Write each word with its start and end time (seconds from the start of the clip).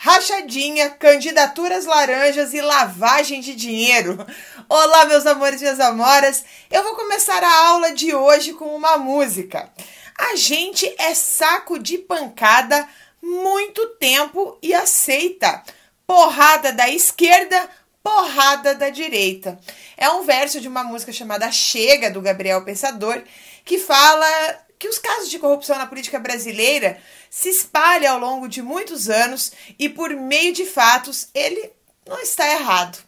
rachadinha, 0.00 0.90
candidaturas 0.90 1.84
laranjas 1.84 2.54
e 2.54 2.60
lavagem 2.60 3.40
de 3.40 3.52
dinheiro. 3.56 4.24
Olá, 4.68 5.06
meus 5.06 5.26
amores 5.26 5.60
e 5.60 5.64
minhas 5.64 5.80
amoras. 5.80 6.44
Eu 6.70 6.84
vou 6.84 6.94
começar 6.94 7.42
a 7.42 7.66
aula 7.66 7.92
de 7.92 8.14
hoje 8.14 8.52
com 8.52 8.76
uma 8.76 8.96
música. 8.96 9.68
A 10.16 10.36
gente 10.36 10.86
é 10.98 11.14
saco 11.14 11.80
de 11.80 11.98
pancada 11.98 12.88
muito 13.20 13.84
tempo 13.96 14.56
e 14.62 14.72
aceita. 14.72 15.64
Porrada 16.06 16.72
da 16.72 16.88
esquerda, 16.88 17.68
porrada 18.00 18.76
da 18.76 18.90
direita. 18.90 19.58
É 19.96 20.08
um 20.10 20.22
verso 20.22 20.60
de 20.60 20.68
uma 20.68 20.84
música 20.84 21.12
chamada 21.12 21.50
Chega, 21.50 22.08
do 22.08 22.22
Gabriel 22.22 22.64
Pensador, 22.64 23.20
que 23.64 23.80
fala 23.80 24.60
que 24.78 24.88
os 24.88 24.98
casos 24.98 25.28
de 25.28 25.38
corrupção 25.38 25.76
na 25.76 25.86
política 25.86 26.18
brasileira 26.18 27.00
se 27.30 27.48
espalham 27.48 28.14
ao 28.14 28.20
longo 28.20 28.48
de 28.48 28.62
muitos 28.62 29.08
anos 29.08 29.52
e, 29.78 29.88
por 29.88 30.10
meio 30.10 30.52
de 30.52 30.64
fatos, 30.64 31.28
ele 31.34 31.70
não 32.06 32.20
está 32.20 32.50
errado. 32.50 32.98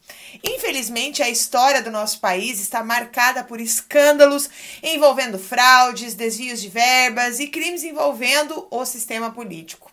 Infelizmente, 0.45 1.23
a 1.23 1.31
história 1.31 1.83
do 1.83 1.91
nosso 1.91 2.21
país 2.21 2.61
está 2.61 2.85
marcada 2.85 3.43
por 3.43 3.61
escândalos 3.61 4.49
envolvendo 4.83 5.39
fraudes, 5.39 6.15
desvios 6.15 6.61
de 6.61 6.69
verbas 6.69 7.41
e 7.41 7.49
crimes 7.49 7.83
envolvendo 7.83 8.67
o 8.71 8.85
sistema 8.85 9.31
político. 9.31 9.91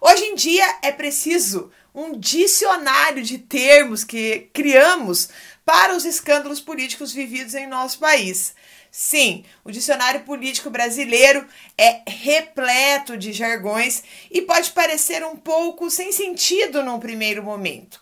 Hoje 0.00 0.24
em 0.24 0.34
dia 0.34 0.78
é 0.82 0.92
preciso 0.92 1.70
um 1.94 2.18
dicionário 2.18 3.22
de 3.22 3.38
termos 3.38 4.04
que 4.04 4.48
criamos 4.52 5.28
para 5.64 5.96
os 5.96 6.04
escândalos 6.04 6.60
políticos 6.60 7.12
vividos 7.12 7.54
em 7.54 7.66
nosso 7.66 7.98
país. 7.98 8.54
Sim, 8.98 9.44
o 9.62 9.70
dicionário 9.70 10.20
político 10.20 10.70
brasileiro 10.70 11.46
é 11.76 12.00
repleto 12.06 13.14
de 13.14 13.30
jargões 13.30 14.02
e 14.30 14.40
pode 14.40 14.70
parecer 14.70 15.22
um 15.22 15.36
pouco 15.36 15.90
sem 15.90 16.10
sentido 16.12 16.82
num 16.82 16.98
primeiro 16.98 17.42
momento. 17.42 18.00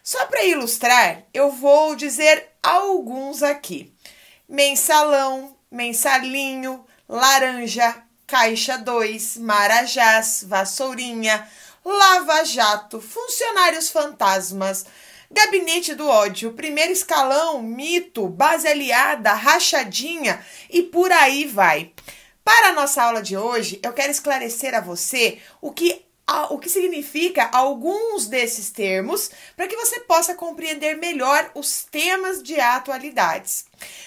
Só 0.00 0.26
para 0.26 0.44
ilustrar, 0.44 1.24
eu 1.34 1.50
vou 1.50 1.96
dizer 1.96 2.50
alguns 2.62 3.42
aqui: 3.42 3.92
mensalão, 4.48 5.56
mensalinho, 5.68 6.86
laranja, 7.08 8.00
caixa 8.24 8.78
2, 8.78 9.38
marajás, 9.38 10.44
vassourinha, 10.46 11.48
lava-jato, 11.84 13.00
funcionários 13.00 13.90
fantasmas 13.90 14.86
Gabinete 15.30 15.94
do 15.94 16.08
ódio, 16.08 16.54
primeiro 16.54 16.90
escalão, 16.90 17.62
mito, 17.62 18.26
base 18.28 18.66
aliada, 18.66 19.34
rachadinha 19.34 20.44
e 20.70 20.82
por 20.82 21.12
aí 21.12 21.46
vai. 21.46 21.92
Para 22.42 22.68
a 22.68 22.72
nossa 22.72 23.02
aula 23.02 23.22
de 23.22 23.36
hoje, 23.36 23.78
eu 23.82 23.92
quero 23.92 24.10
esclarecer 24.10 24.74
a 24.74 24.80
você 24.80 25.38
o 25.60 25.70
que 25.70 26.02
o 26.50 26.58
que 26.58 26.68
significa 26.68 27.48
alguns 27.52 28.26
desses 28.26 28.70
termos 28.70 29.30
para 29.56 29.66
que 29.66 29.76
você 29.76 30.00
possa 30.00 30.34
compreender 30.34 30.98
melhor 30.98 31.50
os 31.54 31.84
temas 31.84 32.42
de 32.42 32.60
atualidades. 32.60 33.64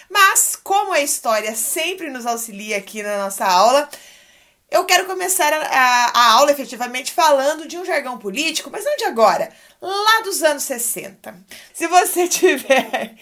Mas, 0.08 0.55
como 0.55 0.94
a 0.94 1.02
história 1.02 1.55
sempre 1.55 2.11
nos 2.11 2.27
auxilia 2.27 2.77
aqui 2.77 3.02
na 3.02 3.17
nossa 3.17 3.45
aula, 3.45 3.89
eu 4.72 4.86
quero 4.86 5.05
começar 5.05 5.52
a, 5.52 5.61
a, 5.66 6.05
a, 6.14 6.31
aula 6.31 6.52
efetivamente 6.52 7.11
falando 7.11 7.67
de 7.67 7.77
um 7.77 7.83
jargão 7.83 8.17
político, 8.17 8.69
mas 8.72 8.86
não 8.86 8.95
de 8.95 9.03
agora, 9.03 9.52
lá 9.81 10.22
dos 10.23 10.41
anos 10.41 10.64
60. 10.64 11.36
Se 11.73 11.88
você 11.88 12.25
tiver 12.30 13.16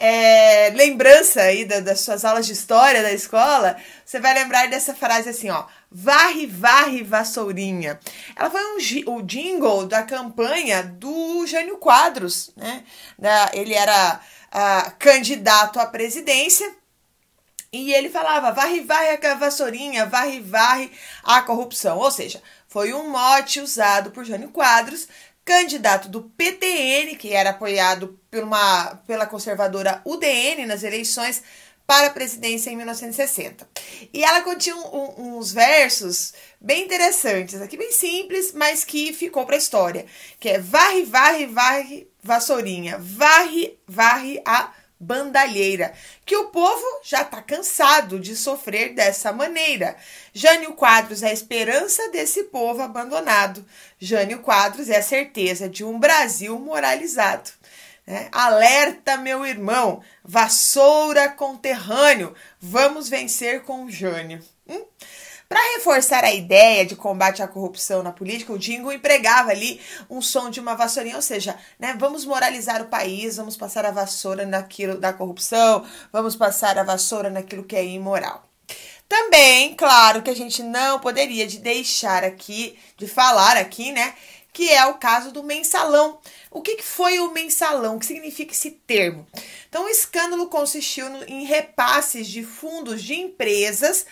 é, 0.00 0.70
lembrança 0.70 1.42
aí 1.42 1.66
da, 1.66 1.80
das 1.80 2.00
suas 2.00 2.24
aulas 2.24 2.46
de 2.46 2.54
história 2.54 3.02
da 3.02 3.12
escola, 3.12 3.76
você 4.04 4.18
vai 4.18 4.32
lembrar 4.32 4.68
dessa 4.68 4.94
frase 4.94 5.28
assim, 5.28 5.50
ó. 5.50 5.66
Varre, 5.90 6.46
varre, 6.46 7.02
vassourinha. 7.02 8.00
Ela 8.34 8.50
foi 8.50 8.60
um, 8.64 9.16
o 9.16 9.22
jingle 9.22 9.86
da 9.86 10.02
campanha 10.02 10.82
do 10.82 11.46
Jânio 11.46 11.76
Quadros, 11.76 12.50
né? 12.56 12.82
Da, 13.18 13.50
ele 13.52 13.74
era 13.74 14.20
uh, 14.52 14.92
candidato 14.98 15.78
à 15.78 15.86
presidência 15.86 16.74
e 17.84 17.92
ele 17.92 18.08
falava: 18.08 18.52
varre, 18.52 18.80
varre 18.80 19.18
a 19.26 19.34
vassourinha, 19.34 20.06
varre, 20.06 20.40
varre 20.40 20.90
a 21.22 21.42
corrupção. 21.42 21.98
Ou 21.98 22.10
seja, 22.10 22.42
foi 22.68 22.92
um 22.92 23.10
mote 23.10 23.60
usado 23.60 24.10
por 24.10 24.24
Jânio 24.24 24.50
Quadros, 24.50 25.08
candidato 25.44 26.08
do 26.08 26.22
PTN, 26.22 27.16
que 27.16 27.32
era 27.32 27.50
apoiado 27.50 28.18
por 28.30 28.42
uma, 28.42 28.96
pela 29.06 29.26
conservadora 29.26 30.02
UDN 30.04 30.66
nas 30.66 30.82
eleições 30.82 31.42
para 31.86 32.08
a 32.08 32.10
presidência 32.10 32.68
em 32.70 32.76
1960. 32.76 33.68
E 34.12 34.24
ela 34.24 34.40
continha 34.40 34.76
um, 34.76 35.36
uns 35.36 35.52
versos 35.52 36.34
bem 36.60 36.84
interessantes, 36.84 37.60
aqui 37.60 37.76
bem 37.76 37.92
simples, 37.92 38.52
mas 38.52 38.84
que 38.84 39.12
ficou 39.12 39.46
para 39.46 39.54
a 39.54 39.58
história, 39.58 40.04
que 40.40 40.48
é 40.48 40.58
varre, 40.58 41.04
varre, 41.04 41.46
varre, 41.46 42.08
vassourinha, 42.22 42.98
varre, 42.98 43.78
varre 43.86 44.42
a 44.44 44.72
bandalheira, 45.06 45.92
que 46.24 46.36
o 46.36 46.46
povo 46.46 46.84
já 47.04 47.22
está 47.22 47.40
cansado 47.40 48.18
de 48.18 48.34
sofrer 48.34 48.92
dessa 48.92 49.32
maneira. 49.32 49.96
Jânio 50.34 50.74
Quadros 50.74 51.22
é 51.22 51.28
a 51.28 51.32
esperança 51.32 52.10
desse 52.10 52.44
povo 52.44 52.82
abandonado. 52.82 53.64
Jânio 54.00 54.40
Quadros 54.40 54.90
é 54.90 54.96
a 54.96 55.02
certeza 55.02 55.68
de 55.68 55.84
um 55.84 55.98
Brasil 55.98 56.58
moralizado. 56.58 57.50
É, 58.04 58.28
alerta, 58.32 59.16
meu 59.16 59.44
irmão, 59.46 60.02
vassoura 60.24 61.28
conterrâneo, 61.28 62.34
vamos 62.60 63.08
vencer 63.08 63.62
com 63.62 63.84
o 63.84 63.90
Jânio. 63.90 64.40
Hum? 64.68 64.84
Para 65.48 65.60
reforçar 65.76 66.24
a 66.24 66.32
ideia 66.32 66.84
de 66.84 66.96
combate 66.96 67.42
à 67.42 67.46
corrupção 67.46 68.02
na 68.02 68.10
política, 68.10 68.52
o 68.52 68.58
Dingo 68.58 68.90
empregava 68.90 69.50
ali 69.50 69.80
um 70.10 70.20
som 70.20 70.50
de 70.50 70.58
uma 70.58 70.74
vassourinha, 70.74 71.14
ou 71.14 71.22
seja, 71.22 71.56
né, 71.78 71.96
vamos 71.98 72.24
moralizar 72.24 72.82
o 72.82 72.86
país, 72.86 73.36
vamos 73.36 73.56
passar 73.56 73.84
a 73.84 73.92
vassoura 73.92 74.44
naquilo 74.44 74.98
da 74.98 75.12
corrupção, 75.12 75.84
vamos 76.12 76.34
passar 76.34 76.76
a 76.78 76.82
vassoura 76.82 77.30
naquilo 77.30 77.62
que 77.62 77.76
é 77.76 77.84
imoral. 77.84 78.44
Também, 79.08 79.74
claro 79.76 80.20
que 80.20 80.30
a 80.30 80.34
gente 80.34 80.64
não 80.64 80.98
poderia 80.98 81.46
de 81.46 81.58
deixar 81.58 82.24
aqui, 82.24 82.76
de 82.96 83.06
falar 83.06 83.56
aqui, 83.56 83.92
né, 83.92 84.14
que 84.52 84.68
é 84.70 84.84
o 84.86 84.94
caso 84.94 85.30
do 85.30 85.44
mensalão. 85.44 86.18
O 86.50 86.62
que, 86.62 86.76
que 86.76 86.82
foi 86.82 87.20
o 87.20 87.30
mensalão? 87.30 87.96
O 87.96 87.98
que 88.00 88.06
significa 88.06 88.52
esse 88.52 88.70
termo? 88.70 89.26
Então, 89.68 89.84
o 89.84 89.88
escândalo 89.88 90.48
consistiu 90.48 91.08
no, 91.10 91.22
em 91.24 91.44
repasses 91.44 92.26
de 92.26 92.42
fundos 92.42 93.02
de 93.02 93.14
empresas 93.14 94.06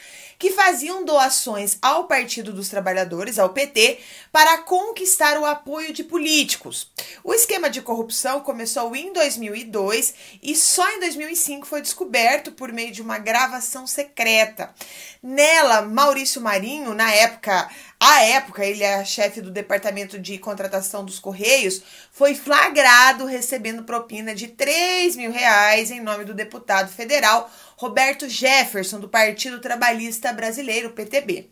que 0.44 0.50
faziam 0.50 1.06
doações 1.06 1.78
ao 1.81 2.05
Partido 2.05 2.53
dos 2.53 2.69
Trabalhadores, 2.69 3.38
ao 3.38 3.49
PT, 3.49 3.99
para 4.31 4.59
conquistar 4.59 5.38
o 5.38 5.47
apoio 5.47 5.91
de 5.91 6.05
políticos. 6.05 6.91
O 7.25 7.32
esquema 7.32 7.71
de 7.71 7.81
corrupção 7.81 8.41
começou 8.41 8.94
em 8.94 9.10
2002 9.10 10.12
e 10.43 10.55
só 10.55 10.87
em 10.91 11.00
2005 11.00 11.66
foi 11.66 11.81
descoberto 11.81 12.53
por 12.53 12.71
meio 12.71 12.93
de 12.93 13.00
uma 13.00 13.16
gravação 13.16 13.87
secreta. 13.87 14.75
Nela, 15.22 15.81
Maurício 15.81 16.43
Marinho, 16.43 16.93
na 16.93 17.11
época, 17.11 17.71
à 17.99 18.21
época, 18.25 18.66
ele 18.66 18.84
é 18.84 19.03
chefe 19.03 19.41
do 19.41 19.50
departamento 19.50 20.19
de 20.19 20.37
contratação 20.37 21.06
dos 21.06 21.19
Correios, 21.19 21.81
foi 22.12 22.34
flagrado 22.34 23.25
recebendo 23.25 23.84
propina 23.84 24.34
de 24.34 24.49
3 24.49 25.16
mil 25.16 25.32
reais 25.32 25.91
em 25.91 26.03
nome 26.03 26.26
do 26.26 26.34
deputado 26.34 26.93
federal 26.93 27.50
Roberto 27.77 28.29
Jefferson, 28.29 29.01
do 29.01 29.09
Partido 29.09 29.61
Trabalhista 29.61 30.33
Brasileiro, 30.33 30.91
PTB. 30.91 31.49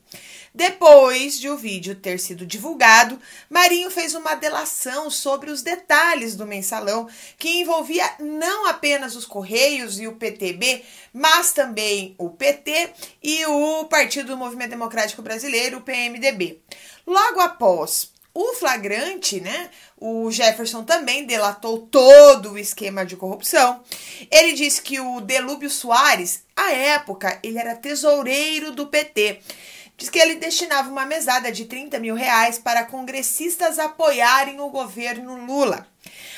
Depois 0.55 1.41
de 1.41 1.49
o 1.49 1.57
vídeo 1.57 1.95
ter 1.95 2.19
sido 2.21 2.45
divulgado, 2.45 3.19
Marinho 3.49 3.91
fez 3.91 4.15
uma 4.15 4.35
delação 4.35 5.09
sobre 5.09 5.51
os 5.51 5.63
detalhes 5.63 6.37
do 6.37 6.47
mensalão, 6.47 7.09
que 7.39 7.61
envolvia 7.61 8.05
não 8.21 8.67
apenas 8.67 9.17
os 9.17 9.25
Correios 9.25 9.99
e 9.99 10.07
o 10.07 10.17
PTB, 10.17 10.85
mas 11.13 11.53
também 11.53 12.15
o 12.19 12.29
PT 12.29 12.91
e 13.23 13.47
o 13.47 13.85
Partido 13.87 14.29
do 14.29 14.37
Movimento 14.37 14.71
Democrático 14.71 15.23
Brasileiro, 15.23 15.79
o 15.79 15.83
PMDB. 15.83 16.61
Logo 17.07 17.41
após 17.41 18.13
o 18.35 18.55
flagrante, 18.55 19.41
né? 19.41 19.71
O 19.99 20.31
Jefferson 20.31 20.83
também 20.85 21.27
delatou 21.27 21.79
todo 21.79 22.53
o 22.53 22.59
esquema 22.59 23.05
de 23.05 23.17
corrupção. 23.17 23.83
Ele 24.31 24.53
disse 24.53 24.81
que 24.81 24.99
o 24.99 25.21
Delúbio 25.21 25.69
Soares, 25.69 26.45
à 26.57 26.73
época, 26.73 27.39
ele 27.43 27.59
era 27.59 27.77
tesoureiro 27.77 28.73
do 28.73 28.87
PT. 28.87 29.41
Diz 29.97 30.09
que 30.09 30.19
ele 30.19 30.37
destinava 30.37 30.91
uma 30.91 31.07
mesada 31.07 31.53
de 31.53 31.67
30 31.67 31.99
mil 32.01 32.15
reais 32.15 32.59
para 32.59 32.85
congressistas 32.85 33.79
apoiarem 33.79 34.61
o 34.61 34.71
governo 34.71 35.47
Lula. 35.47 35.87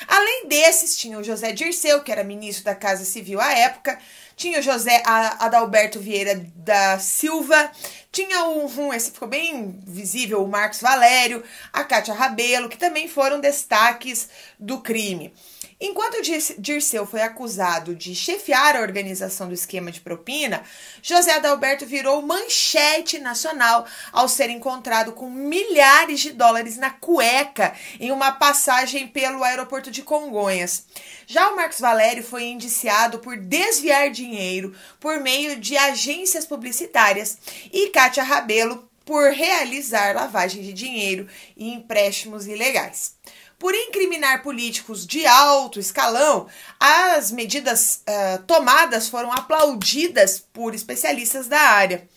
Além 0.07 0.47
desses, 0.47 0.97
tinha 0.97 1.17
o 1.17 1.23
José 1.23 1.51
Dirceu, 1.51 2.03
que 2.03 2.11
era 2.11 2.23
ministro 2.23 2.65
da 2.65 2.75
Casa 2.75 3.05
Civil 3.05 3.41
à 3.41 3.51
época, 3.53 3.97
tinha 4.35 4.59
o 4.59 4.63
José 4.63 5.01
Adalberto 5.05 5.99
Vieira 5.99 6.45
da 6.55 6.99
Silva, 6.99 7.71
tinha 8.11 8.45
um, 8.45 8.93
esse 8.93 9.11
ficou 9.11 9.27
bem 9.27 9.81
visível, 9.85 10.43
o 10.43 10.47
Marcos 10.47 10.81
Valério, 10.81 11.43
a 11.71 11.83
Cátia 11.83 12.13
Rabelo, 12.13 12.69
que 12.69 12.77
também 12.77 13.07
foram 13.07 13.39
destaques 13.39 14.29
do 14.59 14.79
crime. 14.79 15.33
Enquanto 15.79 16.21
Dirceu 16.57 17.05
foi 17.05 17.21
acusado 17.21 17.93
de 17.93 18.15
chefiar 18.15 18.77
a 18.77 18.81
organização 18.81 19.49
do 19.49 19.53
esquema 19.53 19.91
de 19.91 19.99
propina, 19.99 20.63
José 21.01 21.33
Adalberto 21.33 21.85
virou 21.85 22.21
manchete 22.21 23.19
nacional 23.19 23.85
ao 24.13 24.29
ser 24.29 24.49
encontrado 24.49 25.11
com 25.11 25.29
milhares 25.29 26.21
de 26.21 26.31
dólares 26.31 26.77
na 26.77 26.91
cueca 26.91 27.73
em 27.99 28.09
uma 28.09 28.31
passagem 28.31 29.05
pelo 29.09 29.43
aeroporto 29.43 29.91
de 29.91 30.01
Congonhas. 30.01 30.85
Já 31.27 31.49
o 31.49 31.57
Marcos 31.57 31.81
Valério 31.81 32.23
foi 32.23 32.45
indiciado 32.45 33.19
por 33.19 33.35
desviar 33.35 34.09
dinheiro 34.09 34.73
por 34.97 35.19
meio 35.19 35.57
de 35.59 35.75
agências 35.75 36.45
publicitárias 36.45 37.37
e 37.73 37.89
Kátia 37.89 38.23
Rabelo 38.23 38.89
por 39.05 39.31
realizar 39.31 40.15
lavagem 40.15 40.63
de 40.63 40.73
dinheiro 40.73 41.27
e 41.55 41.71
empréstimos 41.71 42.47
ilegais. 42.47 43.15
Por 43.57 43.73
incriminar 43.73 44.43
políticos 44.43 45.07
de 45.07 45.25
alto 45.25 45.79
escalão, 45.79 46.47
as 46.79 47.31
medidas 47.31 48.01
uh, 48.01 48.43
tomadas 48.43 49.07
foram 49.07 49.31
aplaudidas 49.31 50.43
por 50.51 50.75
especialistas 50.75 51.47
da 51.47 51.59
área. 51.59 52.07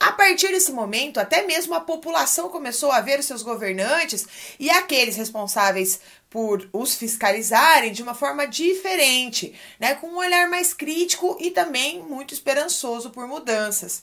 A 0.00 0.12
partir 0.12 0.48
desse 0.48 0.72
momento, 0.72 1.20
até 1.20 1.42
mesmo 1.42 1.74
a 1.74 1.80
população 1.80 2.48
começou 2.48 2.90
a 2.90 3.02
ver 3.02 3.22
seus 3.22 3.42
governantes 3.42 4.26
e 4.58 4.70
aqueles 4.70 5.14
responsáveis 5.14 6.00
por 6.30 6.66
os 6.72 6.94
fiscalizarem 6.94 7.92
de 7.92 8.02
uma 8.02 8.14
forma 8.14 8.46
diferente, 8.46 9.52
né, 9.78 9.94
com 9.96 10.06
um 10.06 10.16
olhar 10.16 10.48
mais 10.48 10.72
crítico 10.72 11.36
e 11.38 11.50
também 11.50 12.00
muito 12.00 12.32
esperançoso 12.32 13.10
por 13.10 13.26
mudanças. 13.26 14.02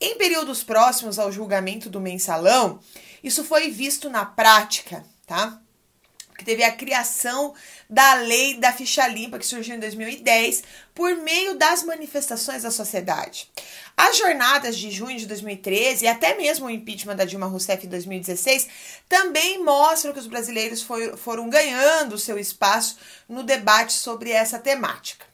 Em 0.00 0.16
períodos 0.16 0.62
próximos 0.62 1.18
ao 1.18 1.30
julgamento 1.30 1.90
do 1.90 2.00
mensalão, 2.00 2.80
isso 3.22 3.44
foi 3.44 3.70
visto 3.70 4.08
na 4.08 4.24
prática, 4.24 5.04
tá? 5.26 5.60
que 6.40 6.44
teve 6.44 6.64
a 6.64 6.72
criação 6.72 7.54
da 7.88 8.14
lei 8.14 8.54
da 8.54 8.72
ficha 8.72 9.06
limpa, 9.06 9.38
que 9.38 9.46
surgiu 9.46 9.76
em 9.76 9.78
2010, 9.78 10.64
por 10.94 11.14
meio 11.16 11.54
das 11.54 11.82
manifestações 11.82 12.62
da 12.62 12.70
sociedade. 12.70 13.50
As 13.94 14.16
jornadas 14.16 14.76
de 14.76 14.90
junho 14.90 15.18
de 15.18 15.26
2013 15.26 16.06
e 16.06 16.08
até 16.08 16.34
mesmo 16.34 16.66
o 16.66 16.70
impeachment 16.70 17.16
da 17.16 17.26
Dilma 17.26 17.46
Rousseff 17.46 17.86
em 17.86 17.90
2016 17.90 18.68
também 19.06 19.62
mostram 19.62 20.14
que 20.14 20.18
os 20.18 20.26
brasileiros 20.26 20.84
foram 21.18 21.50
ganhando 21.50 22.18
seu 22.18 22.38
espaço 22.38 22.96
no 23.28 23.42
debate 23.42 23.92
sobre 23.92 24.30
essa 24.30 24.58
temática. 24.58 25.29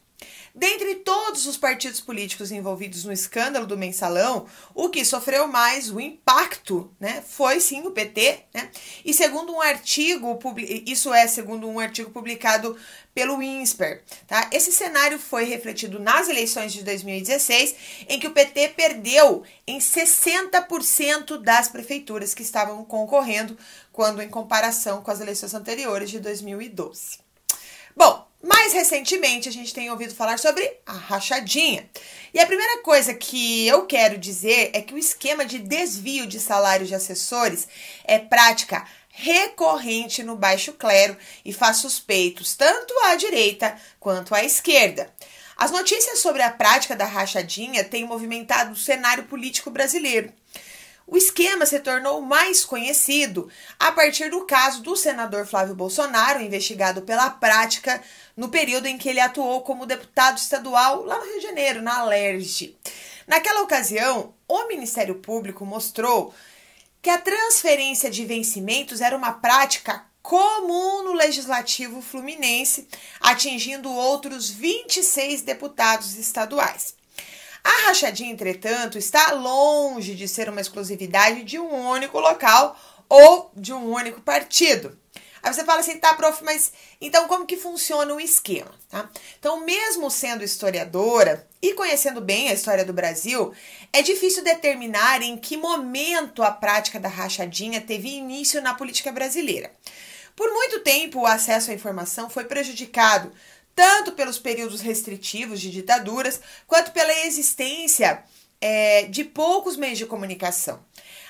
Dentre 0.56 0.94
todos 0.94 1.44
os 1.44 1.58
partidos 1.58 2.00
políticos 2.00 2.50
envolvidos 2.50 3.04
no 3.04 3.12
escândalo 3.12 3.66
do 3.66 3.76
mensalão, 3.76 4.46
o 4.74 4.88
que 4.88 5.04
sofreu 5.04 5.46
mais 5.46 5.90
o 5.90 6.00
impacto 6.00 6.90
né, 6.98 7.22
foi 7.28 7.60
sim 7.60 7.82
o 7.82 7.90
PT, 7.90 8.38
né? 8.54 8.70
E 9.04 9.12
segundo 9.12 9.52
um 9.52 9.60
artigo, 9.60 10.38
isso 10.86 11.12
é 11.12 11.26
segundo 11.26 11.68
um 11.68 11.78
artigo 11.78 12.10
publicado 12.10 12.74
pelo 13.14 13.42
INSPER, 13.42 14.02
tá? 14.26 14.48
Esse 14.50 14.72
cenário 14.72 15.18
foi 15.18 15.44
refletido 15.44 15.98
nas 15.98 16.26
eleições 16.26 16.72
de 16.72 16.82
2016, 16.82 17.74
em 18.08 18.18
que 18.18 18.26
o 18.26 18.32
PT 18.32 18.68
perdeu 18.70 19.42
em 19.66 19.78
60% 19.78 21.36
das 21.36 21.68
prefeituras 21.68 22.32
que 22.32 22.42
estavam 22.42 22.82
concorrendo, 22.82 23.58
quando 23.92 24.22
em 24.22 24.28
comparação 24.30 25.02
com 25.02 25.10
as 25.10 25.20
eleições 25.20 25.52
anteriores 25.52 26.08
de 26.08 26.18
2012. 26.18 27.18
Bom, 27.94 28.25
mais 28.46 28.72
recentemente, 28.72 29.48
a 29.48 29.52
gente 29.52 29.74
tem 29.74 29.90
ouvido 29.90 30.14
falar 30.14 30.38
sobre 30.38 30.78
a 30.86 30.92
rachadinha. 30.92 31.88
E 32.32 32.40
a 32.40 32.46
primeira 32.46 32.82
coisa 32.82 33.12
que 33.12 33.66
eu 33.66 33.86
quero 33.86 34.16
dizer 34.16 34.70
é 34.72 34.80
que 34.80 34.94
o 34.94 34.98
esquema 34.98 35.44
de 35.44 35.58
desvio 35.58 36.26
de 36.26 36.40
salários 36.40 36.88
de 36.88 36.94
assessores 36.94 37.68
é 38.04 38.18
prática 38.18 38.86
recorrente 39.10 40.22
no 40.22 40.36
baixo 40.36 40.74
clero 40.74 41.16
e 41.44 41.52
faz 41.52 41.78
suspeitos 41.78 42.54
tanto 42.54 42.92
à 43.06 43.16
direita 43.16 43.74
quanto 43.98 44.34
à 44.34 44.44
esquerda. 44.44 45.10
As 45.56 45.70
notícias 45.70 46.18
sobre 46.18 46.42
a 46.42 46.50
prática 46.50 46.94
da 46.94 47.06
rachadinha 47.06 47.82
têm 47.82 48.04
movimentado 48.04 48.72
o 48.72 48.76
cenário 48.76 49.24
político 49.24 49.70
brasileiro. 49.70 50.30
O 51.06 51.16
esquema 51.16 51.64
se 51.64 51.78
tornou 51.78 52.20
mais 52.20 52.64
conhecido 52.64 53.48
a 53.78 53.92
partir 53.92 54.28
do 54.28 54.44
caso 54.44 54.82
do 54.82 54.96
senador 54.96 55.46
Flávio 55.46 55.74
Bolsonaro, 55.74 56.42
investigado 56.42 57.02
pela 57.02 57.30
prática 57.30 58.02
no 58.36 58.48
período 58.48 58.86
em 58.86 58.98
que 58.98 59.08
ele 59.08 59.20
atuou 59.20 59.60
como 59.60 59.86
deputado 59.86 60.36
estadual 60.36 61.04
lá 61.04 61.18
no 61.18 61.24
Rio 61.24 61.38
de 61.38 61.46
Janeiro, 61.46 61.80
na 61.80 62.00
Alerj. 62.00 62.76
Naquela 63.24 63.62
ocasião, 63.62 64.34
o 64.48 64.66
Ministério 64.66 65.14
Público 65.16 65.64
mostrou 65.64 66.34
que 67.00 67.10
a 67.10 67.18
transferência 67.18 68.10
de 68.10 68.24
vencimentos 68.24 69.00
era 69.00 69.16
uma 69.16 69.32
prática 69.32 70.04
comum 70.20 71.04
no 71.04 71.12
legislativo 71.12 72.02
fluminense, 72.02 72.88
atingindo 73.20 73.88
outros 73.88 74.50
26 74.50 75.42
deputados 75.42 76.16
estaduais. 76.16 76.96
A 77.66 77.88
rachadinha, 77.88 78.30
entretanto, 78.30 78.96
está 78.96 79.32
longe 79.32 80.14
de 80.14 80.28
ser 80.28 80.48
uma 80.48 80.60
exclusividade 80.60 81.42
de 81.42 81.58
um 81.58 81.90
único 81.90 82.20
local 82.20 82.78
ou 83.08 83.50
de 83.56 83.72
um 83.72 83.92
único 83.92 84.20
partido. 84.20 84.96
Aí 85.42 85.52
você 85.52 85.64
fala 85.64 85.80
assim, 85.80 85.98
tá, 85.98 86.14
prof, 86.14 86.44
mas 86.44 86.72
então 87.00 87.26
como 87.26 87.44
que 87.44 87.56
funciona 87.56 88.14
o 88.14 88.20
esquema, 88.20 88.70
tá? 88.88 89.10
Então, 89.40 89.64
mesmo 89.64 90.08
sendo 90.12 90.44
historiadora 90.44 91.44
e 91.60 91.74
conhecendo 91.74 92.20
bem 92.20 92.50
a 92.50 92.52
história 92.52 92.84
do 92.84 92.92
Brasil, 92.92 93.52
é 93.92 94.00
difícil 94.00 94.44
determinar 94.44 95.20
em 95.20 95.36
que 95.36 95.56
momento 95.56 96.44
a 96.44 96.52
prática 96.52 97.00
da 97.00 97.08
rachadinha 97.08 97.80
teve 97.80 98.10
início 98.10 98.62
na 98.62 98.74
política 98.74 99.10
brasileira. 99.10 99.72
Por 100.36 100.52
muito 100.52 100.80
tempo, 100.80 101.22
o 101.22 101.26
acesso 101.26 101.72
à 101.72 101.74
informação 101.74 102.30
foi 102.30 102.44
prejudicado 102.44 103.32
tanto 103.76 104.12
pelos 104.12 104.38
períodos 104.38 104.80
restritivos 104.80 105.60
de 105.60 105.70
ditaduras, 105.70 106.40
quanto 106.66 106.92
pela 106.92 107.12
existência 107.26 108.24
é, 108.58 109.02
de 109.02 109.22
poucos 109.22 109.76
meios 109.76 109.98
de 109.98 110.06
comunicação. 110.06 110.82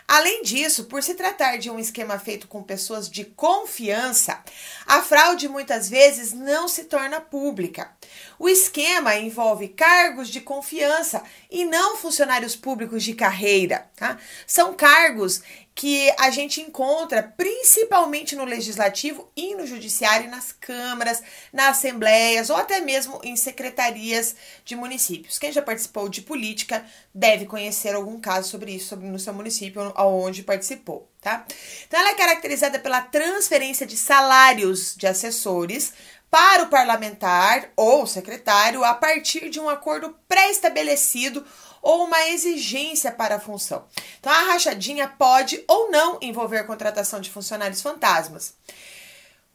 Além 0.08 0.43
disso, 0.43 0.84
por 0.84 1.02
se 1.02 1.14
tratar 1.14 1.56
de 1.56 1.69
um 1.69 1.81
esquema 1.81 2.16
feito 2.16 2.46
com 2.46 2.62
pessoas 2.62 3.10
de 3.10 3.25
confiança, 3.25 4.40
a 4.87 5.02
fraude 5.02 5.48
muitas 5.48 5.88
vezes 5.88 6.32
não 6.32 6.69
se 6.69 6.84
torna 6.84 7.20
pública. 7.20 7.90
O 8.38 8.49
esquema 8.49 9.16
envolve 9.16 9.66
cargos 9.66 10.28
de 10.28 10.40
confiança 10.40 11.25
e 11.50 11.64
não 11.64 11.96
funcionários 11.96 12.54
públicos 12.54 13.02
de 13.02 13.14
carreira. 13.14 13.90
Tá? 13.96 14.16
São 14.46 14.75
cargos 14.75 15.42
que 15.76 16.11
a 16.19 16.31
gente 16.31 16.62
encontra 16.62 17.23
principalmente 17.37 18.34
no 18.34 18.46
legislativo 18.46 19.31
e 19.37 19.55
no 19.55 19.67
judiciário, 19.67 20.31
nas 20.31 20.50
câmaras, 20.50 21.23
nas 21.52 21.76
assembleias 21.76 22.49
ou 22.49 22.56
até 22.56 22.81
mesmo 22.81 23.20
em 23.23 23.37
secretarias 23.37 24.34
de 24.64 24.75
municípios. 24.75 25.38
Quem 25.38 25.52
já 25.52 25.61
participou 25.61 26.08
de 26.08 26.23
política 26.23 26.82
deve 27.14 27.44
conhecer 27.44 27.94
algum 27.94 28.19
caso 28.19 28.49
sobre 28.49 28.73
isso 28.73 28.88
sobre, 28.88 29.06
no 29.06 29.19
seu 29.19 29.34
município 29.34 29.93
onde 29.99 30.43
participou, 30.43 31.11
tá? 31.20 31.44
Então 31.87 32.00
ela 32.00 32.11
é 32.11 32.14
caracterizada 32.14 32.78
pela 32.78 33.02
transferência 33.02 33.87
de 33.87 33.99
salários 33.99 34.96
de 34.96 35.06
assessores 35.06 35.92
para 36.30 36.64
o 36.64 36.68
parlamentar 36.68 37.71
ou 37.76 38.06
secretário 38.06 38.83
a 38.83 38.95
partir 38.95 39.50
de 39.50 39.61
um 39.61 39.68
acordo 39.68 40.16
pré-estabelecido 40.26 41.45
ou 41.87 42.02
uma 42.02 42.28
exigência 42.31 43.12
para 43.12 43.37
a 43.37 43.40
função. 43.40 43.85
Então, 44.19 44.33
a 44.33 44.52
rachadinha 44.52 45.07
pode 45.07 45.62
ou 45.69 45.88
não 45.88 46.19
envolver 46.21 46.64
contratação 46.64 47.21
de 47.21 47.31
funcionários 47.31 47.81
fantasmas. 47.81 48.55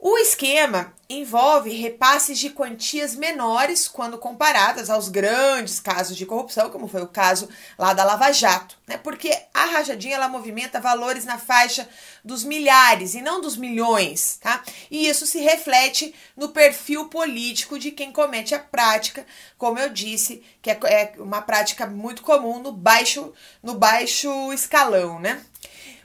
O 0.04 0.18
esquema 0.18 0.96
envolve 1.08 1.70
repasses 1.70 2.40
de 2.40 2.50
quantias 2.50 3.16
menores 3.16 3.88
quando 3.88 4.18
comparadas 4.18 4.90
aos 4.90 5.10
grandes 5.10 5.80
casos 5.80 6.18
de 6.18 6.26
corrupção, 6.26 6.72
como 6.72 6.88
foi 6.88 7.04
o 7.04 7.08
caso 7.08 7.48
lá 7.78 7.94
da 7.94 8.04
Lava 8.04 8.32
Jato, 8.32 8.80
né? 8.88 8.98
Porque 8.98 9.32
a 9.54 9.66
rachadinha 9.66 10.16
ela 10.16 10.28
movimenta 10.28 10.82
valores 10.82 11.24
na 11.24 11.38
faixa 11.38 11.88
dos 12.26 12.44
milhares 12.44 13.14
e 13.14 13.22
não 13.22 13.40
dos 13.40 13.56
milhões, 13.56 14.40
tá? 14.42 14.64
E 14.90 15.08
isso 15.08 15.28
se 15.28 15.38
reflete 15.40 16.16
no 16.36 16.50
perfil 16.50 17.08
político 17.08 17.78
de 17.78 17.92
quem 17.92 18.12
comete 18.12 18.56
a 18.56 18.60
prática, 18.60 19.24
como 19.56 19.78
eu 19.78 19.90
disse, 19.90 20.42
que 20.64 20.72
é, 20.72 20.80
é 20.86 21.14
uma 21.20 21.44
prática 21.44 21.86
muito 21.86 22.24
comum 22.24 22.58
no 22.58 22.72
baixo 22.72 23.32
no 23.62 23.76
baixo 23.76 24.52
escalão, 24.52 25.20
né? 25.20 25.46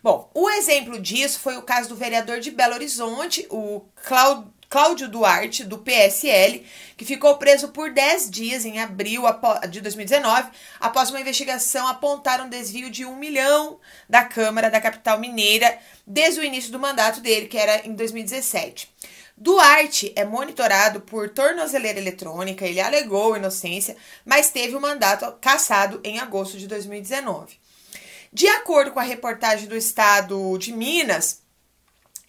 Bom, 0.07 0.31
o 0.35 0.49
exemplo 0.49 1.01
disso 1.01 1.41
foi 1.41 1.57
o 1.57 1.63
caso 1.63 1.89
do 1.89 1.97
vereador 1.97 2.39
de 2.39 2.53
Belo 2.53 2.75
Horizonte, 2.75 3.45
o 3.51 3.83
Cláudio 4.69 5.09
Duarte, 5.09 5.65
do 5.65 5.79
PSL, 5.79 6.65
que 6.97 7.05
ficou 7.05 7.37
preso 7.39 7.71
por 7.71 7.91
10 7.91 8.31
dias 8.31 8.65
em 8.65 8.79
abril 8.79 9.25
de 9.69 9.81
2019, 9.81 10.49
após 10.79 11.11
uma 11.11 11.21
investigação 11.21 11.89
apontar 11.89 12.41
um 12.41 12.49
desvio 12.49 12.89
de 12.89 13.05
um 13.05 13.17
milhão 13.17 13.81
da 14.09 14.25
Câmara 14.25 14.71
da 14.71 14.81
capital 14.81 15.19
mineira 15.19 15.77
desde 16.07 16.39
o 16.39 16.45
início 16.45 16.71
do 16.71 16.79
mandato 16.79 17.21
dele, 17.21 17.49
que 17.49 17.59
era 17.59 17.85
em 17.85 17.93
2017. 17.93 18.89
Duarte 19.37 20.13
é 20.15 20.25
monitorado 20.25 21.01
por 21.01 21.31
tornozeleira 21.31 21.99
eletrônica, 21.99 22.65
ele 22.65 22.81
alegou 22.81 23.37
inocência, 23.37 23.97
mas 24.25 24.53
teve 24.53 24.77
o 24.77 24.81
mandato 24.81 25.37
cassado 25.41 26.01
em 26.05 26.21
agosto 26.21 26.57
de 26.59 26.69
2019. 26.69 27.66
De 28.33 28.49
acordo 28.49 28.91
com 28.91 29.01
a 29.01 29.05
reportagem 29.05 29.69
do 29.69 29.77
estado 29.77 30.57
de 30.59 30.73
Minas, 30.73 31.41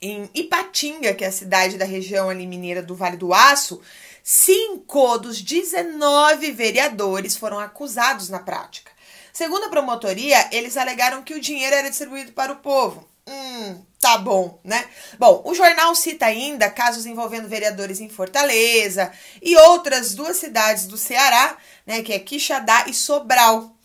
em 0.02 0.30
Ipatinga, 0.34 1.14
que 1.14 1.24
é 1.24 1.28
a 1.28 1.32
cidade 1.32 1.78
da 1.78 1.86
região 1.86 2.30
ali 2.30 2.46
mineira 2.46 2.82
do 2.82 2.96
Vale 2.96 3.18
do 3.18 3.34
Aço, 3.34 3.82
cinco 4.24 5.18
dos 5.18 5.42
19 5.42 6.52
vereadores 6.52 7.36
foram 7.36 7.60
acusados 7.60 8.30
na 8.30 8.40
prática. 8.40 8.92
Segundo 9.34 9.66
a 9.66 9.70
promotoria, 9.70 10.50
eles 10.52 10.78
alegaram 10.78 11.24
que 11.24 11.34
o 11.34 11.40
dinheiro 11.40 11.76
era 11.76 11.90
distribuído 11.90 12.32
para 12.32 12.52
o 12.52 12.58
povo. 12.58 13.08
Hum, 13.28 13.84
tá 14.00 14.18
bom, 14.18 14.60
né? 14.64 14.88
Bom, 15.20 15.42
o 15.46 15.54
jornal 15.54 15.94
cita 15.94 16.26
ainda 16.26 16.70
casos 16.70 17.06
envolvendo 17.06 17.48
vereadores 17.48 18.00
em 18.00 18.10
Fortaleza 18.10 19.12
e 19.42 19.56
outras 19.58 20.16
duas 20.16 20.38
cidades 20.38 20.88
do 20.88 20.98
Ceará, 20.98 21.58
né, 21.86 22.02
que 22.02 22.14
é 22.14 22.20
Quixadá 22.20 22.86
e 22.88 22.94
Sobral 22.94 23.77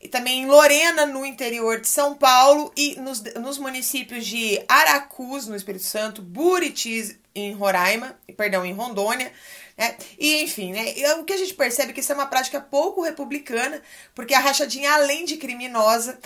e 0.00 0.08
também 0.08 0.42
em 0.42 0.46
Lorena, 0.46 1.06
no 1.06 1.26
interior 1.26 1.80
de 1.80 1.88
São 1.88 2.14
Paulo, 2.14 2.72
e 2.76 2.96
nos, 3.00 3.20
nos 3.34 3.58
municípios 3.58 4.26
de 4.26 4.62
Aracus, 4.68 5.46
no 5.46 5.56
Espírito 5.56 5.84
Santo, 5.84 6.22
Buritis, 6.22 7.16
em 7.34 7.52
Roraima, 7.52 8.18
perdão, 8.36 8.64
em 8.64 8.72
Rondônia, 8.72 9.32
né? 9.76 9.96
E 10.18 10.42
enfim, 10.42 10.72
né? 10.72 10.92
O 11.14 11.24
que 11.24 11.32
a 11.32 11.36
gente 11.36 11.54
percebe 11.54 11.90
é 11.90 11.94
que 11.94 12.00
isso 12.00 12.12
é 12.12 12.14
uma 12.14 12.26
prática 12.26 12.60
pouco 12.60 13.02
republicana, 13.02 13.80
porque 14.14 14.34
a 14.34 14.40
rachadinha, 14.40 14.92
além 14.92 15.24
de 15.24 15.36
criminosa, 15.36 16.18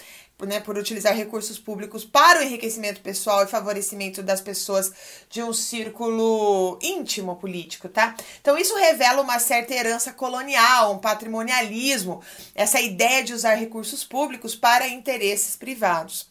né, 0.47 0.61
por 0.61 0.77
utilizar 0.77 1.15
recursos 1.15 1.59
públicos 1.59 2.05
para 2.05 2.41
o 2.41 2.43
enriquecimento 2.43 3.01
pessoal 3.01 3.45
e 3.45 3.49
favorecimento 3.49 4.23
das 4.23 4.41
pessoas 4.41 4.93
de 5.31 5.43
um 5.43 5.53
círculo 5.53 6.79
íntimo 6.83 7.37
político, 7.37 7.89
tá? 7.89 8.15
Então 8.41 8.59
isso 8.59 8.75
revela 8.77 9.23
uma 9.23 9.39
certa 9.39 9.75
herança 9.75 10.13
colonial, 10.13 10.95
um 10.95 10.99
patrimonialismo, 10.99 12.23
essa 12.55 12.81
ideia 12.81 13.23
de 13.23 13.33
usar 13.33 13.55
recursos 13.55 14.05
públicos 14.05 14.55
para 14.55 14.89
interesses 14.89 15.57
privados. 15.57 16.31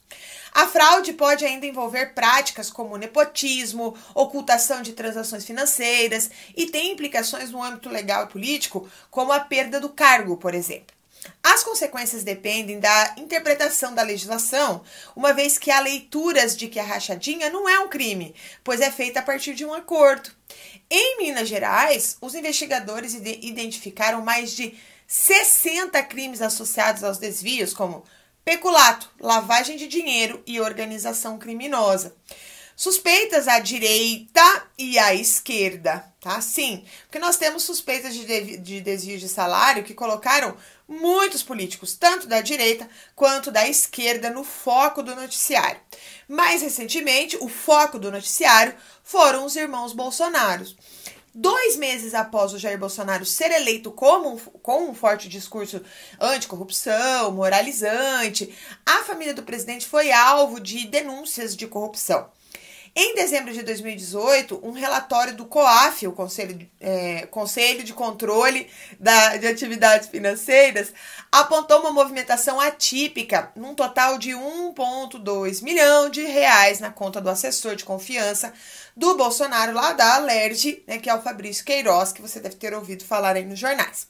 A 0.53 0.67
fraude 0.67 1.13
pode 1.13 1.45
ainda 1.45 1.65
envolver 1.65 2.13
práticas 2.13 2.69
como 2.69 2.97
nepotismo, 2.97 3.95
ocultação 4.13 4.81
de 4.81 4.91
transações 4.91 5.45
financeiras 5.45 6.29
e 6.55 6.65
tem 6.65 6.91
implicações 6.91 7.51
no 7.51 7.63
âmbito 7.63 7.89
legal 7.89 8.25
e 8.25 8.27
político, 8.27 8.87
como 9.09 9.31
a 9.31 9.39
perda 9.39 9.79
do 9.79 9.89
cargo, 9.89 10.35
por 10.35 10.53
exemplo. 10.53 11.00
As 11.43 11.63
consequências 11.63 12.23
dependem 12.23 12.79
da 12.79 13.15
interpretação 13.17 13.93
da 13.93 14.01
legislação, 14.01 14.83
uma 15.15 15.33
vez 15.33 15.57
que 15.57 15.69
há 15.69 15.79
leituras 15.79 16.55
de 16.55 16.67
que 16.67 16.79
a 16.79 16.83
rachadinha 16.83 17.49
não 17.49 17.67
é 17.67 17.79
um 17.79 17.87
crime, 17.87 18.33
pois 18.63 18.81
é 18.81 18.91
feita 18.91 19.19
a 19.19 19.23
partir 19.23 19.53
de 19.53 19.65
um 19.65 19.73
acordo. 19.73 20.31
Em 20.89 21.17
Minas 21.19 21.47
Gerais, 21.47 22.17
os 22.21 22.33
investigadores 22.33 23.13
identificaram 23.13 24.21
mais 24.21 24.51
de 24.51 24.75
60 25.07 26.01
crimes 26.03 26.41
associados 26.41 27.03
aos 27.03 27.17
desvios, 27.17 27.73
como 27.73 28.03
peculato, 28.43 29.09
lavagem 29.19 29.77
de 29.77 29.87
dinheiro 29.87 30.41
e 30.45 30.59
organização 30.59 31.37
criminosa 31.37 32.15
suspeitas 32.81 33.47
à 33.47 33.59
direita 33.59 34.41
e 34.75 34.97
à 34.97 35.13
esquerda, 35.13 36.03
tá? 36.19 36.41
Sim, 36.41 36.83
porque 37.03 37.19
nós 37.19 37.37
temos 37.37 37.61
suspeitas 37.61 38.15
de, 38.15 38.57
de 38.57 38.81
desvio 38.81 39.19
de 39.19 39.29
salário 39.29 39.83
que 39.83 39.93
colocaram 39.93 40.57
muitos 40.91 41.41
políticos, 41.41 41.95
tanto 41.95 42.27
da 42.27 42.41
direita 42.41 42.87
quanto 43.15 43.49
da 43.49 43.67
esquerda, 43.67 44.29
no 44.29 44.43
foco 44.43 45.01
do 45.01 45.15
noticiário. 45.15 45.79
Mais 46.27 46.61
recentemente, 46.61 47.37
o 47.39 47.47
foco 47.47 47.97
do 47.97 48.11
noticiário 48.11 48.75
foram 49.03 49.45
os 49.45 49.55
irmãos 49.55 49.93
Bolsonaro. 49.93 50.65
Dois 51.33 51.77
meses 51.77 52.13
após 52.13 52.51
o 52.51 52.59
Jair 52.59 52.77
Bolsonaro 52.77 53.25
ser 53.25 53.51
eleito 53.51 53.89
como 53.89 54.37
com 54.61 54.89
um 54.89 54.93
forte 54.93 55.29
discurso 55.29 55.81
anticorrupção, 56.19 57.31
moralizante, 57.31 58.53
a 58.85 58.97
família 59.03 59.33
do 59.33 59.43
presidente 59.43 59.87
foi 59.87 60.11
alvo 60.11 60.59
de 60.59 60.85
denúncias 60.87 61.55
de 61.55 61.67
corrupção. 61.67 62.29
Em 62.93 63.15
dezembro 63.15 63.53
de 63.53 63.63
2018, 63.63 64.59
um 64.61 64.71
relatório 64.71 65.33
do 65.33 65.45
COAF, 65.45 66.05
o 66.07 66.11
Conselho, 66.11 66.69
é, 66.77 67.25
Conselho 67.27 67.85
de 67.85 67.93
Controle 67.93 68.67
da, 68.99 69.37
de 69.37 69.47
Atividades 69.47 70.09
Financeiras, 70.09 70.91
apontou 71.31 71.79
uma 71.79 71.93
movimentação 71.93 72.59
atípica, 72.59 73.49
num 73.55 73.73
total 73.73 74.17
de 74.17 74.31
1,2 74.31 75.63
milhão 75.63 76.09
de 76.09 76.21
reais 76.23 76.81
na 76.81 76.91
conta 76.91 77.21
do 77.21 77.29
assessor 77.29 77.77
de 77.77 77.85
confiança 77.85 78.53
do 78.95 79.15
Bolsonaro, 79.15 79.71
lá 79.71 79.93
da 79.93 80.15
Alerj, 80.15 80.83
né, 80.85 80.97
que 80.97 81.09
é 81.09 81.15
o 81.15 81.21
Fabrício 81.21 81.63
Queiroz, 81.63 82.11
que 82.11 82.21
você 82.21 82.41
deve 82.41 82.55
ter 82.55 82.73
ouvido 82.73 83.05
falar 83.05 83.37
aí 83.37 83.45
nos 83.45 83.57
jornais. 83.57 84.05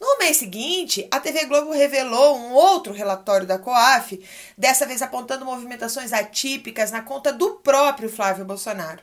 No 0.00 0.18
mês 0.18 0.36
seguinte, 0.36 1.06
a 1.10 1.20
TV 1.20 1.46
Globo 1.46 1.72
revelou 1.72 2.36
um 2.36 2.52
outro 2.52 2.92
relatório 2.92 3.46
da 3.46 3.58
COAF, 3.58 4.20
dessa 4.58 4.86
vez 4.86 5.00
apontando 5.02 5.44
movimentações 5.44 6.12
atípicas 6.12 6.90
na 6.90 7.02
conta 7.02 7.32
do 7.32 7.54
próprio 7.56 8.08
Flávio 8.08 8.44
Bolsonaro. 8.44 9.02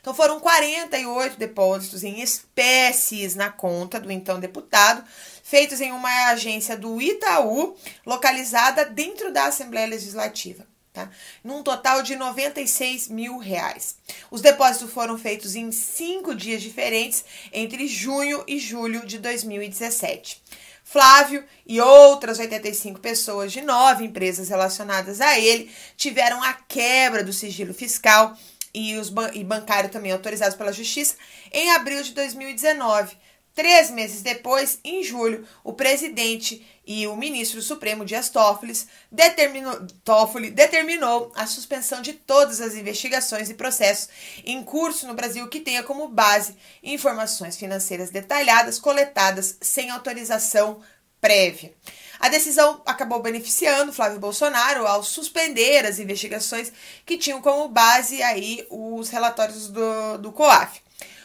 Então 0.00 0.12
foram 0.12 0.40
48 0.40 1.38
depósitos 1.38 2.02
em 2.02 2.20
espécies 2.20 3.36
na 3.36 3.50
conta 3.50 4.00
do 4.00 4.10
então 4.10 4.40
deputado, 4.40 5.04
feitos 5.44 5.80
em 5.80 5.92
uma 5.92 6.30
agência 6.30 6.76
do 6.76 7.00
Itaú, 7.00 7.76
localizada 8.04 8.84
dentro 8.84 9.32
da 9.32 9.46
Assembleia 9.46 9.86
Legislativa 9.86 10.71
tá? 10.92 11.10
num 11.42 11.62
total 11.62 12.02
de 12.02 12.16
96 12.16 13.08
mil 13.08 13.38
reais. 13.38 13.96
Os 14.30 14.40
depósitos 14.40 14.92
foram 14.92 15.18
feitos 15.18 15.56
em 15.56 15.72
cinco 15.72 16.34
dias 16.34 16.62
diferentes, 16.62 17.24
entre 17.52 17.86
junho 17.86 18.44
e 18.46 18.58
julho 18.58 19.06
de 19.06 19.18
2017. 19.18 20.42
Flávio 20.84 21.44
e 21.66 21.80
outras 21.80 22.38
85 22.38 23.00
pessoas 23.00 23.52
de 23.52 23.60
nove 23.62 24.04
empresas 24.04 24.48
relacionadas 24.48 25.20
a 25.20 25.38
ele 25.38 25.70
tiveram 25.96 26.42
a 26.42 26.52
quebra 26.52 27.24
do 27.24 27.32
sigilo 27.32 27.72
fiscal 27.72 28.36
e, 28.74 28.96
os 28.96 29.08
ban 29.08 29.30
e 29.32 29.44
bancário 29.44 29.90
também 29.90 30.12
autorizados 30.12 30.56
pela 30.56 30.72
Justiça 30.72 31.16
em 31.52 31.70
abril 31.70 32.02
de 32.02 32.12
2019 32.12 33.16
Três 33.54 33.90
meses 33.90 34.22
depois, 34.22 34.78
em 34.82 35.02
julho, 35.02 35.46
o 35.62 35.74
presidente 35.74 36.66
e 36.86 37.06
o 37.06 37.14
ministro 37.14 37.60
Supremo 37.60 38.04
Dias 38.04 38.28
Toffoli 38.28 38.72
determinou, 39.10 39.86
Toffoli 40.02 40.50
determinou 40.50 41.30
a 41.34 41.46
suspensão 41.46 42.00
de 42.00 42.14
todas 42.14 42.60
as 42.60 42.74
investigações 42.74 43.50
e 43.50 43.54
processos 43.54 44.08
em 44.44 44.64
curso 44.64 45.06
no 45.06 45.14
Brasil 45.14 45.46
que 45.48 45.60
tenha 45.60 45.82
como 45.82 46.08
base 46.08 46.56
informações 46.82 47.56
financeiras 47.56 48.10
detalhadas 48.10 48.78
coletadas 48.78 49.58
sem 49.60 49.90
autorização 49.90 50.80
prévia. 51.20 51.72
A 52.18 52.28
decisão 52.28 52.82
acabou 52.84 53.20
beneficiando 53.22 53.92
Flávio 53.92 54.18
Bolsonaro 54.18 54.86
ao 54.86 55.04
suspender 55.04 55.86
as 55.86 55.98
investigações 56.00 56.72
que 57.06 57.16
tinham 57.16 57.40
como 57.40 57.68
base 57.68 58.22
aí 58.22 58.66
os 58.68 59.08
relatórios 59.08 59.68
do, 59.68 60.18
do 60.18 60.32
COAF. 60.32 60.81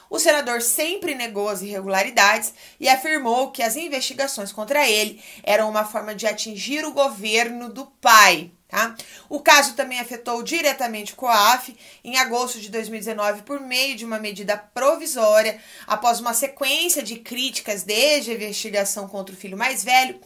O 0.10 0.20
senador 0.20 0.62
sempre 0.62 1.16
negou 1.16 1.50
as 1.50 1.62
irregularidades 1.62 2.54
e 2.80 2.88
afirmou 2.88 3.52
que 3.52 3.62
as 3.62 3.76
investigações 3.76 4.52
contra 4.52 4.88
ele 4.88 5.22
eram 5.44 5.70
uma 5.70 5.86
forma 5.86 6.16
de 6.16 6.26
atingir 6.26 6.86
o 6.86 6.94
governo 6.94 7.70
do 7.70 7.86
pai. 7.86 8.52
Tá? 8.68 8.96
O 9.30 9.40
caso 9.40 9.76
também 9.76 9.98
afetou 9.98 10.44
diretamente 10.44 11.14
o 11.14 11.16
COAF 11.16 11.74
em 12.04 12.18
agosto 12.18 12.60
de 12.60 12.70
2019 12.70 13.44
por 13.44 13.62
meio 13.62 13.96
de 13.96 14.04
uma 14.04 14.20
medida 14.20 14.58
provisória, 14.58 15.58
após 15.86 16.20
uma 16.20 16.34
sequência 16.34 17.02
de 17.02 17.16
críticas 17.16 17.84
desde 17.84 18.32
a 18.32 18.34
investigação 18.34 19.08
contra 19.08 19.34
o 19.34 19.38
filho 19.38 19.58
mais 19.58 19.86
velho. 19.86 20.20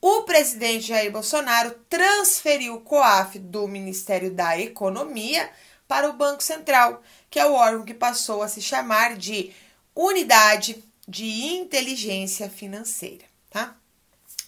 O 0.00 0.22
presidente 0.22 0.88
Jair 0.88 1.10
Bolsonaro 1.10 1.74
transferiu 1.88 2.76
o 2.76 2.80
COAF 2.80 3.40
do 3.40 3.66
Ministério 3.66 4.30
da 4.30 4.56
Economia 4.56 5.50
para 5.86 6.08
o 6.08 6.14
Banco 6.14 6.42
Central, 6.42 7.02
que 7.30 7.38
é 7.38 7.46
o 7.46 7.54
órgão 7.54 7.84
que 7.84 7.94
passou 7.94 8.42
a 8.42 8.48
se 8.48 8.62
chamar 8.62 9.16
de 9.16 9.52
Unidade 9.94 10.82
de 11.06 11.26
Inteligência 11.54 12.48
Financeira, 12.48 13.24
tá? 13.50 13.76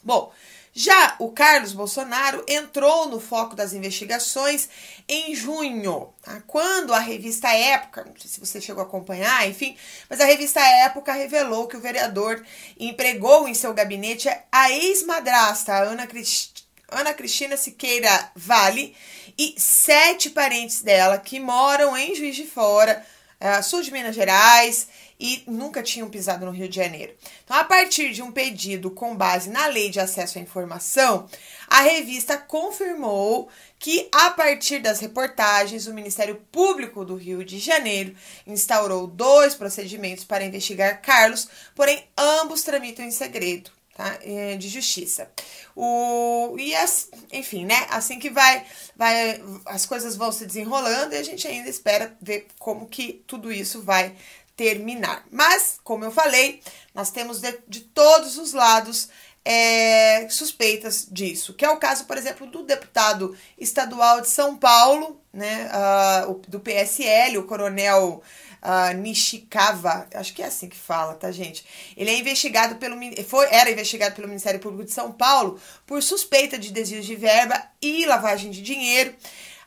Bom, 0.03 0.33
já 0.79 1.17
o 1.19 1.31
Carlos 1.31 1.73
Bolsonaro 1.73 2.45
entrou 2.47 3.09
no 3.09 3.19
foco 3.19 3.57
das 3.57 3.73
investigações 3.73 4.69
em 5.09 5.35
junho, 5.35 6.13
tá? 6.23 6.43
quando 6.47 6.93
a 6.93 6.99
revista 6.99 7.49
Época, 7.49 8.05
não 8.05 8.15
sei 8.19 8.31
se 8.31 8.39
você 8.39 8.61
chegou 8.61 8.83
a 8.83 8.87
acompanhar, 8.87 9.49
enfim, 9.49 9.75
mas 10.11 10.21
a 10.21 10.27
revista 10.27 10.61
Época 10.61 11.15
revelou 11.15 11.67
que 11.67 11.79
o 11.79 11.81
vereador 11.81 12.45
empregou 12.79 13.49
em 13.49 13.55
seu 13.55 13.73
gabinete 13.73 14.29
a 14.53 14.71
ex-madrasta, 14.71 15.75
Ana, 15.75 16.07
Crist... 16.07 16.56
Ana 16.89 17.13
Cristina 17.15 17.57
Siqueira 17.57 18.31
Vale, 18.35 18.95
e 19.39 19.55
sete 19.59 20.31
parentes 20.31 20.83
dela 20.83 21.19
que 21.19 21.41
moram 21.41 21.97
em 21.97 22.15
Juiz 22.15 22.37
de 22.37 22.47
Fora 22.47 23.05
uh, 23.41 23.63
sul 23.63 23.83
de 23.83 23.91
Minas 23.91 24.15
Gerais 24.15 24.89
e 25.19 25.43
nunca 25.47 25.83
tinham 25.83 26.11
pisado 26.11 26.45
no 26.45 26.53
Rio 26.53 26.69
de 26.69 26.77
Janeiro. 26.77 27.15
Então, 27.45 27.57
a 27.57 27.65
partir 27.65 28.13
de 28.13 28.23
um 28.23 28.31
pedido 28.31 28.91
com 28.91 29.17
base 29.17 29.49
na 29.49 29.67
Lei 29.67 29.89
de 29.89 29.99
Acesso 29.99 30.39
à 30.39 30.43
Informação, 30.43 31.29
a 31.69 31.81
revista 31.81 32.37
confirmou 32.37 33.49
que, 33.79 34.09
a 34.13 34.31
partir 34.31 34.79
das 34.81 35.01
reportagens, 35.01 35.87
o 35.87 35.95
Ministério 35.95 36.37
Público 36.53 37.05
do 37.05 37.17
Rio 37.17 37.45
de 37.45 37.59
Janeiro 37.59 38.15
instaurou 38.47 39.07
dois 39.07 39.55
procedimentos 39.55 40.25
para 40.25 40.45
investigar 40.45 41.01
Carlos, 41.01 41.49
porém 41.75 42.05
ambos 42.17 42.63
tramitam 42.63 43.05
em 43.05 43.11
segredo. 43.11 43.76
Tá? 43.97 44.19
É, 44.21 44.57
de 44.57 44.69
justiça. 44.69 45.31
O, 45.75 46.55
e 46.59 46.75
as, 46.75 47.09
enfim, 47.33 47.65
né? 47.65 47.87
Assim 47.89 48.19
que 48.19 48.29
vai, 48.29 48.63
vai, 48.95 49.43
as 49.65 49.87
coisas 49.87 50.15
vão 50.17 50.31
se 50.31 50.45
desenrolando 50.45 51.15
e 51.15 51.17
a 51.17 51.23
gente 51.23 51.49
ainda 51.49 51.71
espera 51.71 52.15
ver 52.21 52.47
como 52.59 52.87
que 52.87 53.25
tudo 53.27 53.51
isso 53.51 53.81
vai 53.81 54.15
terminar. 54.55 55.25
Mas, 55.33 55.81
como 55.83 56.05
eu 56.05 56.11
falei, 56.11 56.61
nós 56.95 57.11
temos 57.11 57.41
de, 57.41 57.59
de 57.67 57.81
todos 57.81 58.37
os 58.37 58.53
lados 58.53 59.09
é, 59.43 60.29
suspeitas 60.29 61.07
disso, 61.11 61.55
que 61.55 61.65
é 61.65 61.71
o 61.71 61.79
caso, 61.79 62.05
por 62.05 62.19
exemplo, 62.19 62.47
do 62.49 62.65
deputado 62.65 63.35
estadual 63.57 64.21
de 64.21 64.29
São 64.29 64.57
Paulo, 64.57 65.21
né, 65.33 65.71
uh, 66.27 66.35
do 66.49 66.61
PSL, 66.61 67.39
o 67.39 67.47
coronel 67.47 68.23
uh, 68.67 68.97
Nishikawa, 68.97 70.09
acho 70.15 70.35
que 70.35 70.43
é 70.43 70.47
assim 70.47 70.69
que 70.69 70.77
fala, 70.77 71.15
tá, 71.15 71.31
gente? 71.31 71.65
Ele 71.97 72.11
é 72.11 72.19
investigado 72.19 72.77
pelo 72.77 72.97
foi 73.27 73.47
era 73.51 73.71
investigado 73.71 74.15
pelo 74.17 74.27
Ministério 74.27 74.59
Público 74.59 74.85
de 74.85 74.93
São 74.93 75.13
Paulo 75.13 75.61
por 75.87 76.03
suspeita 76.03 76.59
de 76.59 76.73
desvios 76.73 77.07
de 77.07 77.15
verba 77.15 77.63
e 77.81 78.05
lavagem 78.05 78.51
de 78.51 78.61
dinheiro. 78.61 79.15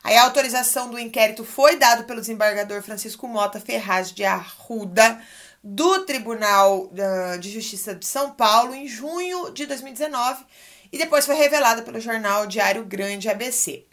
Aí 0.04 0.16
a 0.16 0.24
autorização 0.24 0.90
do 0.90 0.98
inquérito 0.98 1.44
foi 1.44 1.76
dado 1.76 2.04
pelo 2.04 2.20
desembargador 2.20 2.82
Francisco 2.82 3.26
Mota 3.26 3.60
Ferraz 3.60 4.12
de 4.12 4.24
Arruda 4.24 5.20
do 5.62 6.04
Tribunal 6.04 6.84
uh, 6.84 7.38
de 7.38 7.50
Justiça 7.50 7.94
de 7.94 8.06
São 8.06 8.30
Paulo 8.32 8.74
em 8.74 8.86
junho 8.86 9.50
de 9.50 9.66
2019 9.66 10.44
e 10.92 10.98
depois 10.98 11.26
foi 11.26 11.34
revelada 11.34 11.82
pelo 11.82 12.00
jornal 12.00 12.46
Diário 12.46 12.84
Grande 12.84 13.28
ABC. 13.28 13.84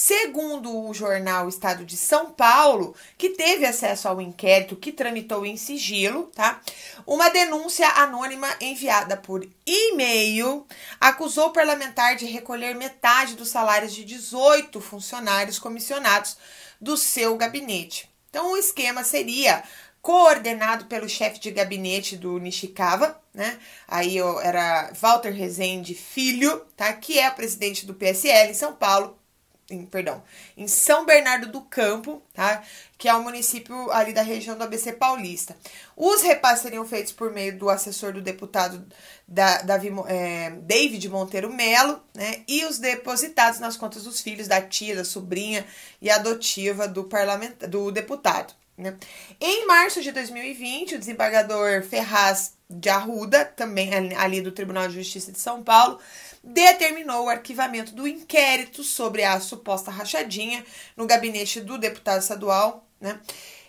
Segundo 0.00 0.86
o 0.86 0.94
jornal 0.94 1.48
Estado 1.48 1.84
de 1.84 1.96
São 1.96 2.30
Paulo, 2.30 2.94
que 3.18 3.30
teve 3.30 3.66
acesso 3.66 4.06
ao 4.06 4.20
inquérito 4.20 4.76
que 4.76 4.92
tramitou 4.92 5.44
em 5.44 5.56
sigilo, 5.56 6.30
tá? 6.36 6.60
Uma 7.04 7.28
denúncia 7.28 7.84
anônima 7.88 8.46
enviada 8.60 9.16
por 9.16 9.44
e-mail 9.66 10.64
acusou 11.00 11.48
o 11.48 11.52
parlamentar 11.52 12.14
de 12.14 12.26
recolher 12.26 12.76
metade 12.76 13.34
dos 13.34 13.48
salários 13.48 13.92
de 13.92 14.04
18 14.04 14.80
funcionários 14.80 15.58
comissionados 15.58 16.36
do 16.80 16.96
seu 16.96 17.36
gabinete. 17.36 18.08
Então, 18.30 18.52
o 18.52 18.56
esquema 18.56 19.02
seria 19.02 19.64
coordenado 20.00 20.84
pelo 20.84 21.08
chefe 21.08 21.40
de 21.40 21.50
gabinete 21.50 22.16
do 22.16 22.38
Nishikawa, 22.38 23.20
né? 23.34 23.58
Aí 23.88 24.16
era 24.44 24.92
Walter 24.94 25.32
Rezende 25.32 25.92
Filho, 25.92 26.64
tá? 26.76 26.92
Que 26.92 27.18
é 27.18 27.28
o 27.28 27.34
presidente 27.34 27.84
do 27.84 27.94
PSL 27.94 28.52
em 28.52 28.54
São 28.54 28.72
Paulo, 28.72 29.17
em, 29.70 29.84
perdão, 29.84 30.22
em 30.56 30.66
São 30.66 31.04
Bernardo 31.04 31.52
do 31.52 31.60
Campo, 31.60 32.22
tá? 32.32 32.62
Que 32.96 33.08
é 33.08 33.14
um 33.14 33.22
município 33.22 33.90
ali 33.92 34.12
da 34.12 34.22
região 34.22 34.56
do 34.56 34.64
ABC 34.64 34.92
Paulista. 34.92 35.56
Os 35.96 36.22
repasses 36.22 36.62
seriam 36.62 36.86
feitos 36.86 37.12
por 37.12 37.30
meio 37.30 37.58
do 37.58 37.68
assessor 37.68 38.12
do 38.12 38.22
deputado 38.22 38.84
da, 39.26 39.62
Davi, 39.62 39.92
é, 40.06 40.50
David 40.62 41.06
Monteiro 41.08 41.52
Melo, 41.52 42.02
né? 42.14 42.42
E 42.48 42.64
os 42.64 42.78
depositados 42.78 43.60
nas 43.60 43.76
contas 43.76 44.04
dos 44.04 44.20
filhos, 44.20 44.48
da 44.48 44.62
tia, 44.62 44.96
da 44.96 45.04
sobrinha 45.04 45.66
e 46.00 46.10
adotiva 46.10 46.88
do, 46.88 47.04
parlamentar, 47.04 47.68
do 47.68 47.92
deputado. 47.92 48.54
Né? 48.78 48.96
Em 49.40 49.66
março 49.66 50.00
de 50.00 50.12
2020, 50.12 50.94
o 50.94 50.98
desembargador 50.98 51.82
Ferraz 51.82 52.56
de 52.70 52.88
Arruda, 52.88 53.44
também 53.44 53.90
ali 54.14 54.40
do 54.40 54.52
Tribunal 54.52 54.86
de 54.88 54.94
Justiça 54.94 55.32
de 55.32 55.40
São 55.40 55.62
Paulo, 55.64 55.98
determinou 56.42 57.24
o 57.24 57.28
arquivamento 57.28 57.92
do 57.94 58.06
inquérito 58.06 58.82
sobre 58.82 59.24
a 59.24 59.40
suposta 59.40 59.90
rachadinha 59.90 60.64
no 60.96 61.06
gabinete 61.06 61.60
do 61.60 61.78
deputado 61.78 62.20
estadual, 62.20 62.86
né? 63.00 63.20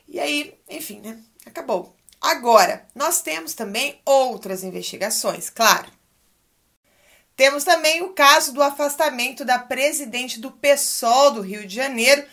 E 0.07 0.19
aí, 0.19 0.55
enfim, 0.69 0.99
né? 1.01 1.19
Acabou. 1.45 1.95
Agora, 2.21 2.85
nós 2.93 3.21
temos 3.21 3.53
também 3.53 3.99
outras 4.05 4.63
investigações, 4.63 5.49
claro. 5.49 5.89
Temos 7.35 7.63
também 7.63 8.01
o 8.01 8.09
caso 8.09 8.53
do 8.53 8.61
afastamento 8.61 9.45
da 9.45 9.57
presidente 9.57 10.41
do 10.41 10.51
PSOL 10.51 11.31
do 11.31 11.41
Rio 11.41 11.65
de 11.65 11.73
Janeiro, 11.73 12.25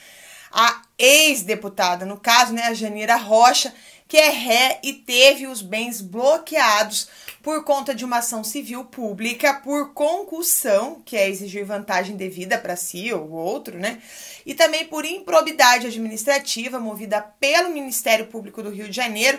a 0.50 0.82
ex-deputada, 0.98 2.04
no 2.04 2.18
caso, 2.18 2.52
né, 2.52 2.64
a 2.64 2.74
Janira 2.74 3.14
Rocha, 3.14 3.72
que 4.08 4.16
é 4.16 4.30
ré 4.30 4.80
e 4.82 4.92
teve 4.92 5.46
os 5.46 5.62
bens 5.62 6.00
bloqueados 6.00 7.08
por 7.46 7.62
conta 7.62 7.94
de 7.94 8.04
uma 8.04 8.16
ação 8.16 8.42
civil 8.42 8.84
pública 8.86 9.54
por 9.54 9.94
concussão, 9.94 11.00
que 11.04 11.16
é 11.16 11.30
exigir 11.30 11.64
vantagem 11.64 12.16
devida 12.16 12.58
para 12.58 12.74
si 12.74 13.12
ou 13.12 13.30
outro, 13.30 13.78
né? 13.78 14.02
E 14.44 14.52
também 14.52 14.84
por 14.84 15.04
improbidade 15.04 15.86
administrativa 15.86 16.80
movida 16.80 17.22
pelo 17.38 17.70
Ministério 17.70 18.26
Público 18.26 18.64
do 18.64 18.70
Rio 18.70 18.88
de 18.88 18.96
Janeiro 18.96 19.38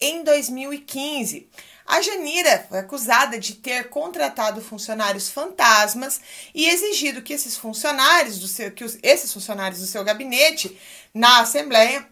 em 0.00 0.24
2015. 0.24 1.46
A 1.86 2.00
Janira 2.00 2.64
foi 2.70 2.78
acusada 2.78 3.38
de 3.38 3.56
ter 3.56 3.90
contratado 3.90 4.62
funcionários 4.62 5.28
fantasmas 5.28 6.22
e 6.54 6.66
exigido 6.70 7.20
que 7.20 7.34
esses 7.34 7.58
funcionários 7.58 8.38
do 8.38 8.48
seu, 8.48 8.70
que 8.70 8.82
os, 8.82 8.98
esses 9.02 9.30
funcionários 9.30 9.78
do 9.78 9.86
seu 9.86 10.02
gabinete 10.02 10.74
na 11.12 11.40
Assembleia 11.40 12.08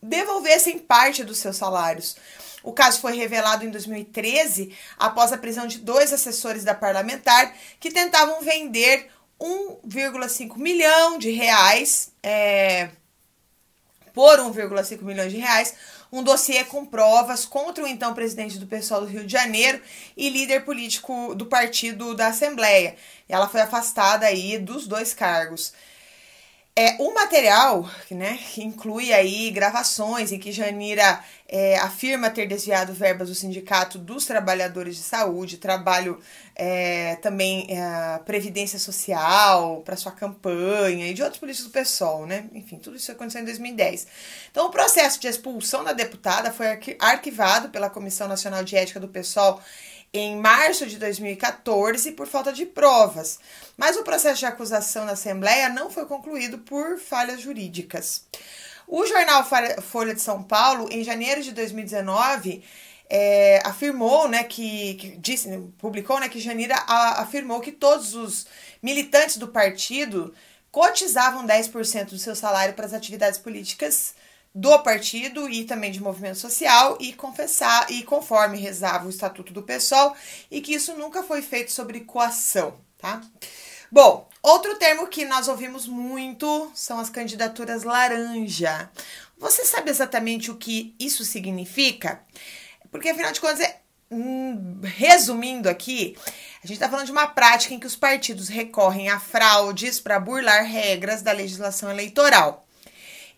devolvessem 0.00 0.78
parte 0.78 1.24
dos 1.24 1.38
seus 1.38 1.56
salários. 1.56 2.14
O 2.62 2.72
caso 2.72 3.00
foi 3.00 3.16
revelado 3.16 3.64
em 3.64 3.70
2013 3.70 4.74
após 4.98 5.32
a 5.32 5.38
prisão 5.38 5.66
de 5.66 5.78
dois 5.78 6.12
assessores 6.12 6.64
da 6.64 6.74
parlamentar 6.74 7.54
que 7.78 7.90
tentavam 7.90 8.40
vender 8.40 9.08
1,5 9.40 10.56
milhão 10.58 11.18
de 11.18 11.30
reais 11.30 12.12
é, 12.22 12.90
por 14.12 14.38
1,5 14.38 15.02
milhões 15.02 15.32
de 15.32 15.38
reais 15.38 15.74
um 16.12 16.22
dossiê 16.22 16.64
com 16.64 16.84
provas 16.84 17.44
contra 17.44 17.84
o 17.84 17.86
então 17.86 18.12
presidente 18.14 18.58
do 18.58 18.66
pessoal 18.66 19.02
do 19.02 19.06
Rio 19.06 19.24
de 19.24 19.32
Janeiro 19.32 19.80
e 20.16 20.28
líder 20.28 20.64
político 20.64 21.34
do 21.34 21.46
partido 21.46 22.14
da 22.14 22.28
Assembleia. 22.28 22.96
Ela 23.28 23.48
foi 23.48 23.60
afastada 23.60 24.26
aí 24.26 24.58
dos 24.58 24.86
dois 24.86 25.14
cargos. 25.14 25.72
É, 26.76 26.96
o 27.00 27.12
material, 27.12 27.90
né, 28.12 28.38
que 28.52 28.62
inclui 28.62 29.12
aí 29.12 29.50
gravações 29.50 30.30
em 30.30 30.38
que 30.38 30.52
Janira 30.52 31.22
é, 31.48 31.76
afirma 31.78 32.30
ter 32.30 32.46
desviado 32.46 32.92
verbas 32.94 33.28
do 33.28 33.34
Sindicato 33.34 33.98
dos 33.98 34.24
Trabalhadores 34.24 34.96
de 34.96 35.02
Saúde, 35.02 35.58
trabalho 35.58 36.20
é, 36.54 37.16
também 37.16 37.66
é, 37.68 38.18
Previdência 38.24 38.78
Social 38.78 39.82
para 39.84 39.96
sua 39.96 40.12
campanha 40.12 41.08
e 41.08 41.12
de 41.12 41.22
outros 41.22 41.40
políticos 41.40 41.70
do 41.70 41.72
PSOL, 41.72 42.24
né? 42.24 42.48
Enfim, 42.54 42.78
tudo 42.78 42.96
isso 42.96 43.10
aconteceu 43.10 43.42
em 43.42 43.46
2010. 43.46 44.06
Então, 44.50 44.66
o 44.66 44.70
processo 44.70 45.20
de 45.20 45.26
expulsão 45.26 45.82
da 45.82 45.92
deputada 45.92 46.52
foi 46.52 46.66
arquivado 47.00 47.70
pela 47.70 47.90
Comissão 47.90 48.28
Nacional 48.28 48.62
de 48.62 48.76
Ética 48.76 49.00
do 49.00 49.08
PSOL 49.08 49.60
em 50.12 50.36
março 50.36 50.86
de 50.86 50.98
2014 50.98 52.12
por 52.12 52.26
falta 52.26 52.52
de 52.52 52.66
provas, 52.66 53.38
mas 53.76 53.96
o 53.96 54.02
processo 54.02 54.40
de 54.40 54.46
acusação 54.46 55.04
na 55.04 55.12
Assembleia 55.12 55.68
não 55.68 55.90
foi 55.90 56.04
concluído 56.06 56.58
por 56.58 56.98
falhas 56.98 57.40
jurídicas. 57.40 58.24
O 58.86 59.06
jornal 59.06 59.46
Folha 59.82 60.14
de 60.14 60.20
São 60.20 60.42
Paulo, 60.42 60.88
em 60.90 61.04
janeiro 61.04 61.42
de 61.42 61.52
2019, 61.52 62.64
é, 63.08 63.62
afirmou, 63.64 64.28
né, 64.28 64.42
que, 64.42 64.94
que, 64.94 65.16
disse, 65.16 65.48
publicou, 65.78 66.18
né, 66.18 66.28
que 66.28 66.40
Janira 66.40 66.74
afirmou 67.16 67.60
que 67.60 67.70
todos 67.70 68.14
os 68.14 68.46
militantes 68.82 69.36
do 69.36 69.48
partido 69.48 70.34
cotizavam 70.72 71.46
10% 71.46 72.10
do 72.10 72.18
seu 72.18 72.34
salário 72.34 72.74
para 72.74 72.86
as 72.86 72.94
atividades 72.94 73.38
políticas 73.38 74.14
do 74.54 74.78
partido 74.80 75.48
e 75.48 75.64
também 75.64 75.92
de 75.92 76.02
movimento 76.02 76.38
social 76.38 76.96
e 77.00 77.12
confessar 77.12 77.90
e 77.90 78.02
conforme 78.02 78.58
rezava 78.58 79.06
o 79.06 79.10
estatuto 79.10 79.52
do 79.52 79.62
PSOL 79.62 80.14
e 80.50 80.60
que 80.60 80.74
isso 80.74 80.94
nunca 80.94 81.22
foi 81.22 81.40
feito 81.40 81.70
sobre 81.70 82.00
coação, 82.00 82.74
tá? 82.98 83.20
Bom, 83.92 84.28
outro 84.42 84.76
termo 84.76 85.06
que 85.06 85.24
nós 85.24 85.48
ouvimos 85.48 85.86
muito 85.86 86.70
são 86.74 86.98
as 86.98 87.10
candidaturas 87.10 87.82
laranja. 87.82 88.90
Você 89.38 89.64
sabe 89.64 89.90
exatamente 89.90 90.50
o 90.50 90.56
que 90.56 90.94
isso 90.98 91.24
significa? 91.24 92.20
Porque 92.90 93.08
afinal 93.08 93.32
de 93.32 93.40
contas, 93.40 93.60
é, 93.60 93.80
hum, 94.10 94.80
resumindo 94.82 95.68
aqui, 95.68 96.16
a 96.62 96.66
gente 96.66 96.76
está 96.76 96.88
falando 96.88 97.06
de 97.06 97.12
uma 97.12 97.28
prática 97.28 97.72
em 97.72 97.80
que 97.80 97.86
os 97.86 97.96
partidos 97.96 98.48
recorrem 98.48 99.08
a 99.08 99.18
fraudes 99.18 99.98
para 100.00 100.20
burlar 100.20 100.64
regras 100.64 101.22
da 101.22 101.32
legislação 101.32 101.90
eleitoral. 101.90 102.66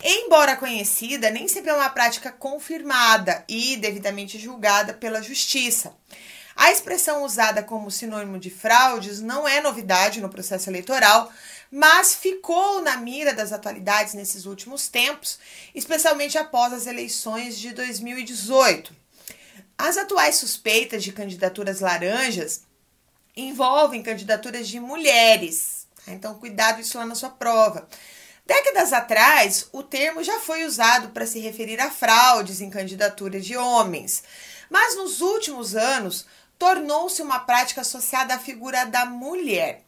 Embora 0.03 0.57
conhecida, 0.57 1.31
nem 1.31 1.47
sempre 1.47 1.71
é 1.71 1.75
uma 1.75 1.89
prática 1.89 2.33
confirmada 2.33 3.45
e 3.49 3.77
devidamente 3.77 4.37
julgada 4.39 4.93
pela 4.93 5.23
justiça. 5.23 5.95
A 6.57 6.73
expressão 6.73 7.25
usada 7.25 7.63
como 7.63 7.91
sinônimo 7.91 8.39
de 8.39 8.51
fraudes 8.51 9.21
não 9.21 9.47
é 9.47 9.61
novidade 9.61 10.21
no 10.21 10.29
processo 10.29 10.69
eleitoral, 10.69 11.33
mas 11.71 12.15
ficou 12.15 12.83
na 12.83 12.97
mira 12.97 13.33
das 13.33 13.53
atualidades 13.53 14.13
nesses 14.13 14.45
últimos 14.45 14.89
tempos, 14.89 15.39
especialmente 15.75 16.37
após 16.37 16.73
as 16.73 16.87
eleições 16.87 17.59
de 17.59 17.73
2018. 17.73 18.95
As 19.79 19.97
atuais 19.97 20.35
suspeitas 20.35 21.03
de 21.03 21.13
candidaturas 21.13 21.81
laranjas 21.81 22.63
envolvem 23.37 24.03
candidaturas 24.03 24.69
de 24.69 24.79
mulheres. 24.79 25.87
Então, 26.07 26.35
cuidado 26.35 26.81
isso 26.81 26.99
lá 26.99 27.07
na 27.07 27.15
sua 27.15 27.31
prova. 27.31 27.89
Décadas 28.45 28.93
atrás, 28.93 29.69
o 29.73 29.83
termo 29.83 30.23
já 30.23 30.41
foi 30.41 30.65
usado 30.65 31.11
para 31.11 31.27
se 31.27 31.39
referir 31.39 31.81
a 31.81 31.91
fraudes 31.91 32.61
em 32.61 32.69
candidaturas 32.71 33.45
de 33.45 33.57
homens, 33.57 34.23
mas 34.69 34.97
nos 34.97 35.21
últimos 35.21 35.77
anos 35.77 36.27
tornou-se 36.59 37.21
uma 37.21 37.41
prática 37.41 37.81
associada 37.81 38.35
à 38.35 38.39
figura 38.39 38.85
da 38.85 39.05
mulher. 39.05 39.85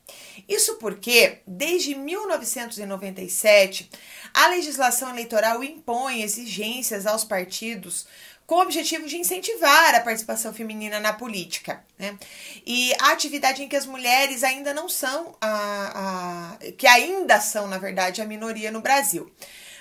Isso 0.49 0.75
porque, 0.75 1.39
desde 1.47 1.95
1997, 1.95 3.91
a 4.33 4.49
legislação 4.49 5.11
eleitoral 5.11 5.63
impõe 5.63 6.23
exigências 6.23 7.07
aos 7.07 7.23
partidos 7.23 8.07
com 8.47 8.57
o 8.57 8.61
objetivo 8.61 9.07
de 9.07 9.17
incentivar 9.17 9.95
a 9.95 10.01
participação 10.01 10.53
feminina 10.53 11.01
na 11.01 11.13
política. 11.13 11.83
Né? 11.99 12.19
E 12.67 12.93
a 13.01 13.13
atividade 13.13 13.63
em 13.63 13.69
que 13.69 13.77
as 13.77 13.87
mulheres 13.87 14.45
ainda 14.45 14.75
não 14.75 14.89
são, 14.89 15.35
a, 15.41 16.57
a, 16.61 16.73
que 16.73 16.87
ainda 16.87 17.41
são, 17.41 17.67
na 17.67 17.79
verdade, 17.79 18.21
a 18.21 18.27
minoria 18.27 18.71
no 18.71 18.81
Brasil. 18.81 19.33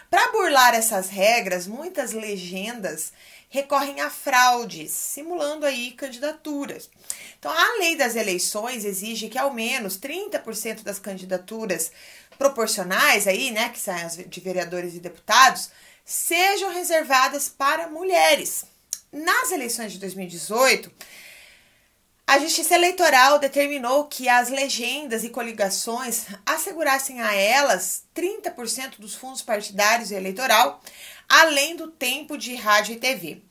Para 0.10 0.32
burlar 0.32 0.76
essas 0.76 1.10
regras, 1.10 1.66
muitas 1.68 2.14
legendas 2.14 3.12
recorrem 3.50 4.00
a 4.02 4.10
fraudes, 4.10 4.92
simulando 4.92 5.66
aí 5.66 5.92
candidaturas. 5.92 6.90
Então, 7.38 7.52
a 7.52 7.78
lei 7.80 7.96
das 7.96 8.16
eleições 8.16 8.86
exige 8.86 9.28
que 9.28 9.38
ao 9.38 9.54
menos 9.54 9.98
30% 10.00 10.82
das 10.82 11.00
candidaturas 11.00 11.92
proporcionais 12.38 13.28
aí, 13.28 13.52
né, 13.52 13.70
que 13.70 13.90
as 13.90 14.18
de 14.18 14.40
vereadores 14.40 14.96
e 14.96 15.00
deputados, 15.00 15.70
sejam 16.04 16.72
reservadas 16.72 17.50
para 17.50 17.88
mulheres. 17.88 18.66
Nas 19.12 19.52
eleições 19.52 19.92
de 19.94 20.00
2018, 20.00 20.92
a 22.26 22.40
Justiça 22.40 22.76
Eleitoral 22.76 23.38
determinou 23.38 24.06
que 24.06 24.28
as 24.28 24.50
legendas 24.50 25.24
e 25.24 25.30
coligações 25.30 26.26
assegurassem 26.46 27.22
a 27.22 27.34
elas 27.36 28.04
30% 28.16 28.98
dos 28.98 29.14
fundos 29.14 29.42
partidários 29.42 30.10
e 30.10 30.16
eleitoral, 30.16 30.82
além 31.28 31.76
do 31.76 31.92
tempo 31.92 32.38
de 32.38 32.56
rádio 32.56 32.96
e 32.96 33.00
TV. 33.00 33.42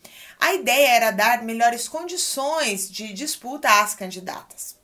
A 0.40 0.54
ideia 0.54 0.88
era 0.88 1.10
dar 1.10 1.42
melhores 1.42 1.86
condições 1.86 2.90
de 2.90 3.12
disputa 3.12 3.68
às 3.82 3.94
candidatas. 3.94 4.81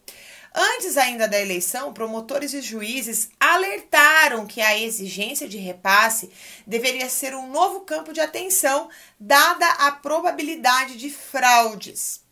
Antes 0.54 0.96
ainda 0.96 1.28
da 1.28 1.40
eleição, 1.40 1.92
promotores 1.92 2.54
e 2.54 2.60
juízes 2.62 3.30
alertaram 3.38 4.46
que 4.46 4.60
a 4.60 4.78
exigência 4.78 5.48
de 5.48 5.58
repasse 5.58 6.30
deveria 6.66 7.08
ser 7.08 7.34
um 7.34 7.50
novo 7.50 7.80
campo 7.80 8.12
de 8.12 8.20
atenção, 8.20 8.88
dada 9.20 9.66
a 9.66 9.92
probabilidade 9.92 10.96
de 10.96 11.10
fraudes. 11.10 12.22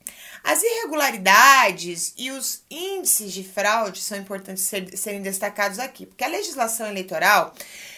As 0.42 0.62
irregularidades 0.62 2.14
e 2.16 2.30
os 2.30 2.62
índices 2.70 3.32
de 3.32 3.42
fraude 3.42 4.00
são 4.00 4.16
importantes 4.16 4.62
ser, 4.62 4.96
serem 4.96 5.20
destacados 5.20 5.78
aqui, 5.78 6.06
porque 6.06 6.22
a 6.22 6.28
legislação 6.28 6.86
eleitoral 6.86 7.52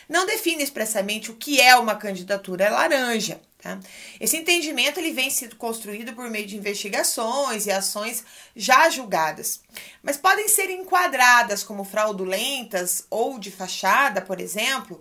não 0.09 0.25
define 0.25 0.63
expressamente 0.63 1.31
o 1.31 1.37
que 1.37 1.61
é 1.61 1.77
uma 1.77 1.95
candidatura 1.95 2.71
laranja. 2.71 3.39
Tá? 3.61 3.81
Esse 4.21 4.37
entendimento 4.37 5.01
ele 5.01 5.13
vem 5.13 5.31
sendo 5.31 5.57
construído 5.57 6.15
por 6.15 6.31
meio 6.31 6.47
de 6.47 6.57
investigações 6.57 7.67
e 7.67 7.73
ações 7.73 8.25
já 8.55 8.89
julgadas, 8.89 9.61
mas 10.01 10.17
podem 10.17 10.47
ser 10.47 10.71
enquadradas 10.71 11.65
como 11.65 11.83
fraudulentas 11.83 13.05
ou 13.11 13.37
de 13.37 13.51
fachada, 13.51 14.21
por 14.21 14.41
exemplo, 14.41 15.01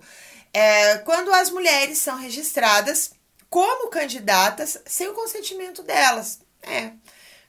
é, 0.51 0.97
quando 0.99 1.31
as 1.31 1.51
mulheres 1.51 1.99
são 1.99 2.17
registradas 2.17 3.11
como 3.47 3.89
candidatas 3.89 4.81
sem 4.85 5.07
o 5.07 5.13
consentimento 5.13 5.83
delas. 5.83 6.39
É, 6.63 6.93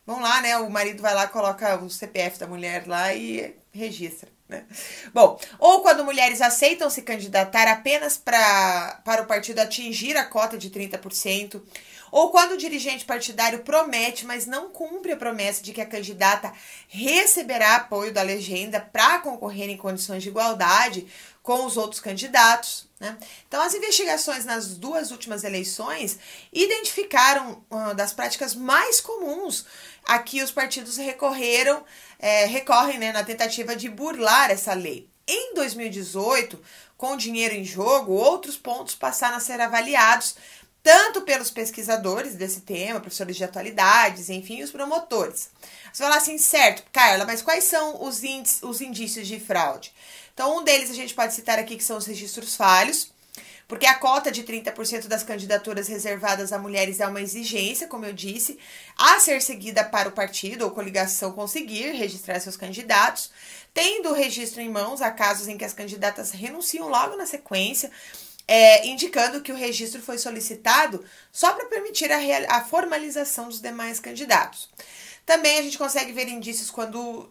vão 0.07 0.21
lá, 0.21 0.43
né? 0.43 0.59
O 0.59 0.71
marido 0.71 1.03
vai 1.03 1.15
lá, 1.15 1.27
coloca 1.27 1.77
o 1.83 1.89
CPF 1.89 2.39
da 2.39 2.47
mulher 2.47 2.87
lá 2.87 3.15
e 3.15 3.57
registra. 3.73 4.38
Né? 4.49 4.65
Bom, 5.13 5.39
ou 5.59 5.83
quando 5.83 6.05
mulheres 6.05 6.41
aceitam 6.41 6.89
se 6.89 7.03
candidatar 7.03 7.69
apenas 7.69 8.17
pra, 8.17 9.01
para 9.05 9.23
o 9.23 9.27
partido 9.27 9.59
atingir 9.59 10.17
a 10.17 10.25
cota 10.25 10.57
de 10.57 10.71
30%, 10.71 11.61
ou 12.11 12.31
quando 12.31 12.53
o 12.53 12.57
dirigente 12.57 13.05
partidário 13.05 13.59
promete, 13.61 14.25
mas 14.25 14.47
não 14.47 14.71
cumpre 14.71 15.13
a 15.13 15.17
promessa 15.17 15.63
de 15.63 15.75
que 15.75 15.81
a 15.83 15.87
candidata 15.87 16.53
receberá 16.89 17.77
apoio 17.77 18.13
da 18.13 18.23
legenda 18.23 18.81
para 18.81 19.19
concorrer 19.19 19.69
em 19.69 19.77
condições 19.77 20.23
de 20.23 20.31
igualdade 20.31 21.07
com 21.49 21.65
os 21.65 21.79
outros 21.79 21.99
candidatos. 21.99 22.87
Né? 23.01 23.17
Então, 23.49 23.63
as 23.63 23.73
investigações 23.73 24.45
nas 24.45 24.77
duas 24.77 25.11
últimas 25.11 25.45
eleições 25.45 26.19
identificaram 26.53 27.65
uma 27.71 27.95
das 27.95 28.13
práticas 28.13 28.55
mais 28.55 29.01
comuns 29.01 29.65
a 30.05 30.19
que 30.19 30.43
os 30.43 30.51
partidos 30.51 30.99
recorreram, 30.99 31.83
é, 32.19 32.45
recorrem 32.45 32.99
né, 32.99 33.13
na 33.13 33.25
tentativa 33.25 33.75
de 33.75 33.89
burlar 33.89 34.51
essa 34.51 34.75
lei. 34.75 35.09
Em 35.27 35.55
2018, 35.55 36.63
com 36.99 37.17
dinheiro 37.17 37.55
em 37.55 37.65
jogo, 37.65 38.13
outros 38.13 38.59
pontos 38.59 38.95
passaram 38.95 39.39
a 39.39 39.41
ser 39.41 39.59
avaliados 39.59 40.37
tanto 40.89 41.21
pelos 41.21 41.51
pesquisadores 41.51 42.35
desse 42.35 42.63
tema, 42.63 42.99
professores 42.99 43.37
de 43.37 43.45
atualidades, 43.45 44.31
enfim, 44.31 44.63
os 44.63 44.71
promotores. 44.71 45.51
Você 45.93 46.03
fala 46.03 46.17
assim, 46.17 46.39
certo, 46.39 46.83
Carla, 46.91 47.27
mas 47.27 47.43
quais 47.43 47.65
são 47.65 48.03
os, 48.03 48.25
índices, 48.25 48.63
os 48.63 48.81
indícios 48.81 49.29
de 49.29 49.39
fraude? 49.39 49.93
Então, 50.33 50.57
um 50.57 50.65
deles 50.65 50.91
a 50.91 50.95
gente 50.95 51.13
pode 51.13 51.35
citar 51.35 51.59
aqui 51.59 51.77
que 51.77 51.85
são 51.85 51.99
os 51.99 52.07
registros 52.07 52.57
falhos, 52.57 53.13
porque 53.69 53.85
a 53.85 53.97
cota 53.97 54.33
de 54.33 54.45
30% 54.45 55.09
das 55.09 55.23
candidaturas 55.23 55.89
reservadas 55.89 56.55
a 56.55 56.59
mulheres 56.59 57.01
é 57.01 57.07
uma 57.07 57.21
exigência, 57.21 57.87
como 57.87 58.07
eu 58.07 58.15
disse, 58.15 58.59
a 58.97 59.21
ser 59.21 59.43
seguida 59.43 59.85
para 59.85 60.09
o 60.09 60.13
partido 60.13 60.65
ou 60.65 60.71
coligação 60.71 61.33
conseguir 61.33 61.91
registrar 61.91 62.41
seus 62.41 62.57
candidatos, 62.57 63.31
tendo 63.75 64.09
o 64.09 64.15
registro 64.15 64.63
em 64.63 64.71
mãos 64.71 65.03
há 65.03 65.11
casos 65.11 65.49
em 65.49 65.59
que 65.59 65.67
as 65.67 65.75
candidatas 65.75 66.31
renunciam 66.31 66.89
logo 66.89 67.15
na 67.15 67.27
sequência 67.27 67.91
é, 68.49 68.89
indicando 68.89 69.43
que 69.43 69.53
o 69.53 69.57
registro 69.57 70.01
foi 70.01 70.17
solicitado 70.17 71.05
só 71.31 71.53
para 71.53 71.67
permitir 71.67 72.11
a, 72.11 72.19
a 72.57 72.65
formalização 72.65 73.49
dos 73.49 73.61
demais 73.61 74.01
candidatos. 74.01 74.71
Também 75.27 75.59
a 75.59 75.63
gente 75.63 75.77
consegue 75.77 76.13
ver 76.13 76.27
indícios 76.27 76.71
quando 76.71 77.31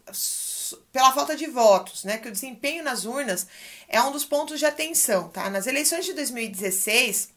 pela 0.92 1.14
falta 1.14 1.34
de 1.36 1.48
votos, 1.48 2.04
né, 2.04 2.18
que 2.18 2.28
o 2.28 2.32
desempenho 2.32 2.84
nas 2.84 3.06
urnas 3.06 3.48
é 3.88 4.00
um 4.02 4.12
dos 4.12 4.26
pontos 4.26 4.60
de 4.60 4.66
atenção, 4.66 5.30
tá? 5.30 5.50
Nas 5.50 5.66
eleições 5.66 6.06
de 6.06 6.12
2016, 6.14 7.30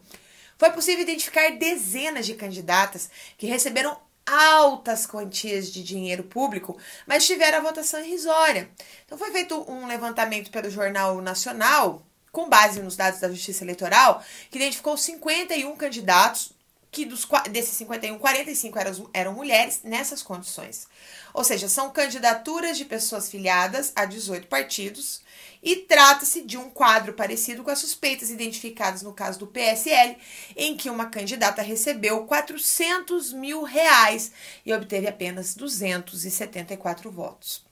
foi 0.57 0.71
possível 0.71 1.03
identificar 1.03 1.51
dezenas 1.51 2.25
de 2.25 2.35
candidatas 2.35 3.09
que 3.37 3.47
receberam 3.47 3.97
altas 4.25 5.05
quantias 5.05 5.71
de 5.71 5.83
dinheiro 5.83 6.23
público, 6.23 6.77
mas 7.05 7.25
tiveram 7.25 7.59
a 7.59 7.61
votação 7.61 7.99
irrisória. 8.03 8.69
Então 9.05 9.17
foi 9.17 9.31
feito 9.31 9.69
um 9.69 9.85
levantamento 9.85 10.49
pelo 10.49 10.69
Jornal 10.69 11.21
Nacional, 11.21 12.01
com 12.31 12.49
base 12.49 12.81
nos 12.81 12.95
dados 12.95 13.19
da 13.19 13.29
Justiça 13.29 13.63
Eleitoral, 13.63 14.23
que 14.49 14.57
identificou 14.57 14.97
51 14.97 15.75
candidatos, 15.75 16.51
que 16.91 17.05
dos, 17.05 17.27
desses 17.51 17.75
51, 17.77 18.17
45 18.17 18.79
eram, 18.79 19.09
eram 19.13 19.33
mulheres 19.33 19.81
nessas 19.83 20.23
condições. 20.23 20.87
Ou 21.33 21.43
seja, 21.43 21.67
são 21.67 21.89
candidaturas 21.89 22.77
de 22.77 22.85
pessoas 22.85 23.29
filiadas 23.29 23.91
a 23.95 24.05
18 24.05 24.47
partidos, 24.47 25.21
e 25.65 25.77
trata-se 25.77 26.43
de 26.43 26.57
um 26.57 26.69
quadro 26.69 27.13
parecido 27.13 27.63
com 27.63 27.71
as 27.71 27.79
suspeitas 27.79 28.29
identificadas 28.29 29.01
no 29.01 29.11
caso 29.11 29.39
do 29.39 29.47
PSL, 29.47 30.15
em 30.55 30.77
que 30.77 30.91
uma 30.91 31.07
candidata 31.07 31.63
recebeu 31.63 32.23
400 32.25 33.33
mil 33.33 33.63
reais 33.63 34.31
e 34.63 34.71
obteve 34.71 35.07
apenas 35.07 35.55
274 35.55 37.11
votos. 37.11 37.65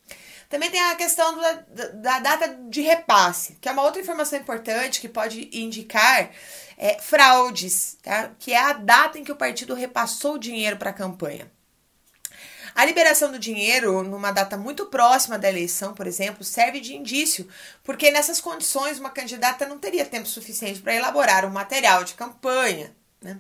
Também 0.50 0.72
tem 0.72 0.82
a 0.82 0.96
questão 0.96 1.38
da, 1.38 1.52
da, 1.94 2.20
data 2.20 2.48
de 2.70 2.82
repasse, 2.82 3.58
que 3.62 3.70
é 3.70 3.72
uma 3.72 3.84
outra 3.84 4.02
informação 4.02 4.40
importante 4.40 5.00
que 5.00 5.10
pode 5.10 5.50
indicar 5.52 6.32
é, 6.78 7.00
fraudes, 7.00 7.98
tá? 8.02 8.32
que 8.40 8.54
é 8.54 8.60
a 8.60 8.74
data 8.74 9.20
em 9.20 9.24
que 9.24 9.32
o 9.32 9.36
partido 9.36 9.74
repassou 9.74 10.36
o 10.36 10.40
dinheiro 10.40 10.78
para 10.78 10.90
a 10.90 10.94
campanha. 10.94 11.52
A 12.76 12.86
liberação 12.86 13.32
do 13.32 13.40
dinheiro 13.40 14.04
numa 14.04 14.32
data 14.32 14.58
muito 14.58 14.88
próxima 14.88 15.38
da 15.38 15.50
eleição, 15.50 15.94
por 15.94 16.08
exemplo, 16.08 16.44
serve 16.44 16.80
de 16.80 16.96
indício, 16.96 17.48
porque 17.84 18.12
nessas 18.12 18.42
condições 18.42 19.00
uma 19.00 19.10
candidata 19.10 19.66
não 19.68 19.78
teria 19.78 20.06
tempo 20.06 20.28
suficiente 20.28 20.82
para 20.82 20.96
elaborar 20.96 21.46
um 21.46 21.52
material 21.52 22.04
de 22.04 22.14
campanha. 22.14 22.96
Né? 23.22 23.38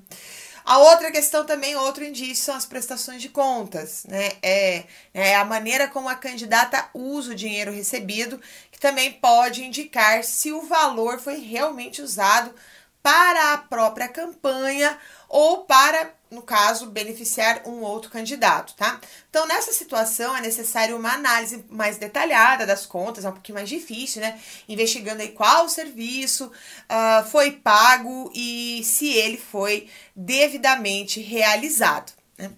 A 0.66 0.78
outra 0.78 1.12
questão 1.12 1.46
também, 1.46 1.76
outro 1.76 2.06
indício, 2.06 2.46
são 2.46 2.56
as 2.56 2.66
prestações 2.66 3.22
de 3.22 3.28
contas, 3.28 4.06
né? 4.06 4.32
É, 4.42 4.86
é 5.14 5.36
a 5.36 5.44
maneira 5.44 5.90
como 5.90 6.08
a 6.08 6.16
candidata 6.16 6.90
usa 6.94 7.34
o 7.34 7.36
dinheiro 7.36 7.72
recebido, 7.72 8.40
que 8.72 8.80
também 8.80 9.12
pode 9.12 9.62
indicar 9.62 10.24
se 10.24 10.54
o 10.54 10.62
valor 10.62 11.20
foi 11.20 11.36
realmente 11.40 12.02
usado 12.02 12.56
para 13.02 13.54
a 13.54 13.58
própria 13.58 14.08
campanha 14.08 14.98
ou 15.28 15.66
para, 15.66 16.14
no 16.34 16.42
caso, 16.42 16.88
beneficiar 16.88 17.62
um 17.66 17.82
outro 17.82 18.10
candidato, 18.10 18.74
tá? 18.76 19.00
Então, 19.30 19.46
nessa 19.46 19.72
situação, 19.72 20.36
é 20.36 20.42
necessário 20.42 20.98
uma 20.98 21.14
análise 21.14 21.64
mais 21.70 21.98
detalhada 21.98 22.66
das 22.66 22.86
contas, 22.86 23.24
é 23.24 23.30
um 23.30 23.34
pouquinho 23.34 23.58
mais 23.58 23.70
difícil, 23.70 24.22
né? 24.22 24.40
Investigando 24.68 25.22
aí 25.22 25.30
qual 25.30 25.70
serviço 25.70 26.46
uh, 26.48 27.24
foi 27.30 27.52
pago 27.52 28.32
e 28.34 28.82
se 28.84 29.08
ele 29.10 29.38
foi 29.38 29.88
devidamente 30.16 31.22
realizado. 31.22 32.12
Né? 32.38 32.52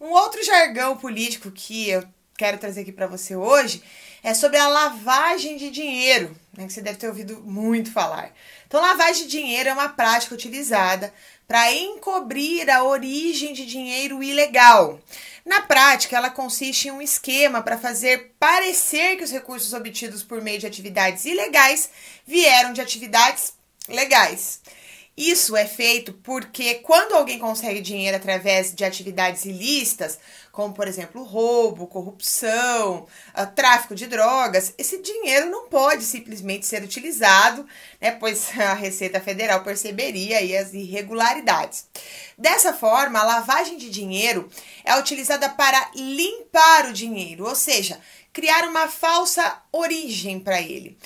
Um 0.00 0.10
outro 0.10 0.42
jargão 0.44 0.96
político 0.96 1.50
que 1.50 1.90
eu 1.90 2.06
quero 2.38 2.58
trazer 2.58 2.82
aqui 2.82 2.92
para 2.92 3.06
você 3.06 3.34
hoje 3.34 3.82
é 4.22 4.34
sobre 4.34 4.58
a 4.58 4.68
lavagem 4.68 5.56
de 5.56 5.70
dinheiro, 5.70 6.36
né, 6.56 6.66
que 6.66 6.72
você 6.72 6.82
deve 6.82 6.98
ter 6.98 7.08
ouvido 7.08 7.40
muito 7.42 7.92
falar. 7.92 8.32
Então, 8.66 8.80
lavagem 8.80 9.24
de 9.24 9.30
dinheiro 9.30 9.68
é 9.68 9.72
uma 9.72 9.88
prática 9.88 10.34
utilizada 10.34 11.12
para 11.46 11.72
encobrir 11.72 12.68
a 12.68 12.82
origem 12.82 13.52
de 13.52 13.64
dinheiro 13.64 14.22
ilegal. 14.22 15.00
Na 15.44 15.60
prática, 15.60 16.16
ela 16.16 16.28
consiste 16.28 16.88
em 16.88 16.90
um 16.90 17.00
esquema 17.00 17.62
para 17.62 17.78
fazer 17.78 18.34
parecer 18.38 19.16
que 19.16 19.22
os 19.22 19.30
recursos 19.30 19.72
obtidos 19.72 20.24
por 20.24 20.42
meio 20.42 20.58
de 20.58 20.66
atividades 20.66 21.24
ilegais 21.24 21.88
vieram 22.26 22.72
de 22.72 22.80
atividades 22.80 23.52
legais. 23.88 24.60
Isso 25.16 25.56
é 25.56 25.64
feito 25.64 26.12
porque 26.12 26.74
quando 26.74 27.14
alguém 27.14 27.38
consegue 27.38 27.80
dinheiro 27.80 28.18
através 28.18 28.74
de 28.74 28.84
atividades 28.84 29.46
ilícitas, 29.46 30.18
como 30.52 30.74
por 30.74 30.86
exemplo 30.86 31.22
roubo, 31.22 31.86
corrupção, 31.86 33.06
uh, 33.34 33.46
tráfico 33.54 33.94
de 33.94 34.06
drogas, 34.06 34.74
esse 34.76 35.00
dinheiro 35.00 35.48
não 35.48 35.68
pode 35.68 36.04
simplesmente 36.04 36.66
ser 36.66 36.82
utilizado, 36.82 37.66
né, 37.98 38.10
pois 38.10 38.50
a 38.60 38.74
Receita 38.74 39.18
Federal 39.18 39.62
perceberia 39.64 40.60
as 40.60 40.74
irregularidades. 40.74 41.86
Dessa 42.36 42.74
forma, 42.74 43.18
a 43.18 43.24
lavagem 43.24 43.78
de 43.78 43.88
dinheiro 43.88 44.50
é 44.84 44.98
utilizada 44.98 45.48
para 45.48 45.92
limpar 45.94 46.90
o 46.90 46.92
dinheiro, 46.92 47.46
ou 47.46 47.54
seja, 47.54 47.98
criar 48.34 48.68
uma 48.68 48.86
falsa 48.86 49.62
origem 49.72 50.38
para 50.38 50.60
ele. 50.60 50.98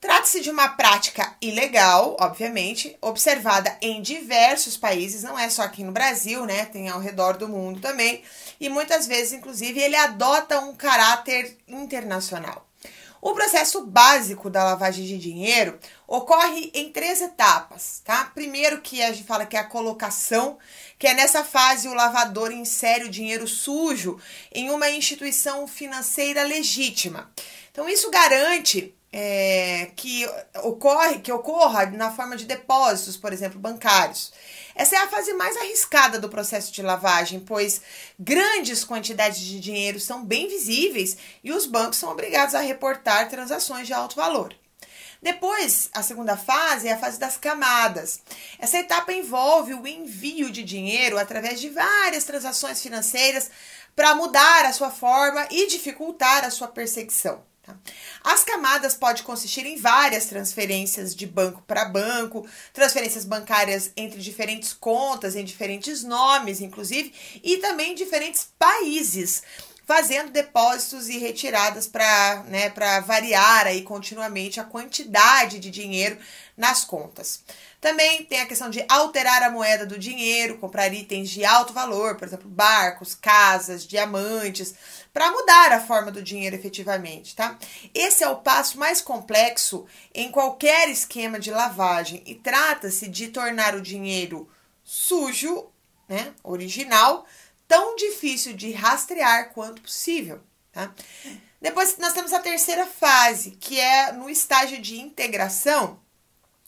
Trata-se 0.00 0.40
de 0.40 0.48
uma 0.48 0.68
prática 0.68 1.34
ilegal, 1.42 2.16
obviamente, 2.20 2.96
observada 3.00 3.76
em 3.82 4.00
diversos 4.00 4.76
países, 4.76 5.24
não 5.24 5.36
é 5.36 5.50
só 5.50 5.62
aqui 5.62 5.82
no 5.82 5.90
Brasil, 5.90 6.46
né? 6.46 6.66
Tem 6.66 6.88
ao 6.88 7.00
redor 7.00 7.36
do 7.36 7.48
mundo 7.48 7.80
também, 7.80 8.22
e 8.60 8.68
muitas 8.68 9.08
vezes, 9.08 9.32
inclusive, 9.32 9.80
ele 9.80 9.96
adota 9.96 10.60
um 10.60 10.72
caráter 10.72 11.58
internacional. 11.66 12.68
O 13.20 13.34
processo 13.34 13.84
básico 13.84 14.48
da 14.48 14.62
lavagem 14.62 15.04
de 15.04 15.18
dinheiro 15.18 15.76
ocorre 16.06 16.70
em 16.72 16.92
três 16.92 17.20
etapas, 17.20 18.00
tá? 18.04 18.30
Primeiro 18.32 18.80
que 18.80 19.02
a 19.02 19.10
gente 19.10 19.26
fala 19.26 19.44
que 19.44 19.56
é 19.56 19.60
a 19.60 19.64
colocação, 19.64 20.58
que 20.96 21.08
é 21.08 21.14
nessa 21.14 21.42
fase 21.42 21.88
o 21.88 21.94
lavador 21.94 22.52
insere 22.52 23.04
o 23.04 23.10
dinheiro 23.10 23.48
sujo 23.48 24.20
em 24.54 24.70
uma 24.70 24.88
instituição 24.90 25.66
financeira 25.66 26.44
legítima. 26.44 27.28
Então 27.72 27.88
isso 27.88 28.08
garante 28.08 28.94
é, 29.12 29.90
que 29.96 30.28
ocorre 30.62 31.20
que 31.20 31.32
ocorra 31.32 31.86
na 31.86 32.10
forma 32.10 32.36
de 32.36 32.44
depósitos, 32.44 33.16
por 33.16 33.32
exemplo, 33.32 33.58
bancários. 33.58 34.32
Essa 34.74 34.96
é 34.96 34.98
a 34.98 35.08
fase 35.08 35.32
mais 35.32 35.56
arriscada 35.56 36.18
do 36.18 36.28
processo 36.28 36.72
de 36.72 36.82
lavagem, 36.82 37.40
pois 37.40 37.80
grandes 38.18 38.84
quantidades 38.84 39.40
de 39.40 39.58
dinheiro 39.58 39.98
são 39.98 40.24
bem 40.24 40.46
visíveis 40.46 41.16
e 41.42 41.52
os 41.52 41.66
bancos 41.66 41.98
são 41.98 42.10
obrigados 42.10 42.54
a 42.54 42.60
reportar 42.60 43.28
transações 43.28 43.86
de 43.86 43.92
alto 43.92 44.14
valor. 44.14 44.54
Depois, 45.20 45.90
a 45.92 46.00
segunda 46.00 46.36
fase 46.36 46.86
é 46.86 46.92
a 46.92 46.98
fase 46.98 47.18
das 47.18 47.36
camadas. 47.36 48.20
Essa 48.56 48.78
etapa 48.78 49.12
envolve 49.12 49.74
o 49.74 49.84
envio 49.84 50.48
de 50.48 50.62
dinheiro 50.62 51.18
através 51.18 51.60
de 51.60 51.70
várias 51.70 52.22
transações 52.22 52.80
financeiras 52.80 53.50
para 53.96 54.14
mudar 54.14 54.64
a 54.64 54.72
sua 54.72 54.90
forma 54.90 55.44
e 55.50 55.66
dificultar 55.66 56.44
a 56.44 56.50
sua 56.52 56.68
perseguição. 56.68 57.42
Tá? 57.68 57.76
As 58.24 58.42
camadas 58.42 58.94
podem 58.94 59.22
consistir 59.22 59.66
em 59.66 59.76
várias 59.76 60.24
transferências 60.24 61.14
de 61.14 61.26
banco 61.26 61.62
para 61.66 61.84
banco, 61.84 62.48
transferências 62.72 63.26
bancárias 63.26 63.92
entre 63.94 64.20
diferentes 64.20 64.72
contas, 64.72 65.36
em 65.36 65.44
diferentes 65.44 66.02
nomes, 66.02 66.62
inclusive, 66.62 67.12
e 67.42 67.58
também 67.58 67.92
em 67.92 67.94
diferentes 67.94 68.48
países 68.58 69.42
fazendo 69.88 70.30
depósitos 70.30 71.08
e 71.08 71.16
retiradas 71.16 71.86
para 71.86 72.44
né, 72.46 72.70
variar 73.06 73.66
aí 73.66 73.80
continuamente 73.80 74.60
a 74.60 74.64
quantidade 74.64 75.58
de 75.58 75.70
dinheiro 75.70 76.18
nas 76.54 76.84
contas. 76.84 77.42
Também 77.80 78.22
tem 78.24 78.40
a 78.40 78.46
questão 78.46 78.68
de 78.68 78.84
alterar 78.86 79.42
a 79.42 79.50
moeda 79.50 79.86
do 79.86 79.98
dinheiro, 79.98 80.58
comprar 80.58 80.92
itens 80.92 81.30
de 81.30 81.42
alto 81.42 81.72
valor, 81.72 82.16
por 82.16 82.28
exemplo, 82.28 82.50
barcos, 82.50 83.14
casas, 83.14 83.86
diamantes, 83.86 84.74
para 85.12 85.30
mudar 85.30 85.72
a 85.72 85.80
forma 85.80 86.10
do 86.10 86.22
dinheiro 86.22 86.56
efetivamente, 86.56 87.34
tá? 87.34 87.58
Esse 87.94 88.22
é 88.22 88.28
o 88.28 88.36
passo 88.36 88.78
mais 88.78 89.00
complexo 89.00 89.86
em 90.14 90.30
qualquer 90.30 90.88
esquema 90.88 91.38
de 91.38 91.50
lavagem 91.50 92.22
e 92.26 92.34
trata-se 92.34 93.08
de 93.08 93.28
tornar 93.28 93.74
o 93.74 93.82
dinheiro 93.82 94.48
sujo, 94.84 95.66
né, 96.08 96.32
original, 96.42 97.26
tão 97.66 97.96
difícil 97.96 98.54
de 98.54 98.72
rastrear 98.72 99.52
quanto 99.52 99.82
possível, 99.82 100.40
tá? 100.72 100.92
Depois 101.60 101.98
nós 101.98 102.12
temos 102.12 102.32
a 102.32 102.40
terceira 102.40 102.86
fase, 102.86 103.50
que 103.52 103.78
é 103.80 104.12
no 104.12 104.30
estágio 104.30 104.80
de 104.80 105.00
integração, 105.00 106.00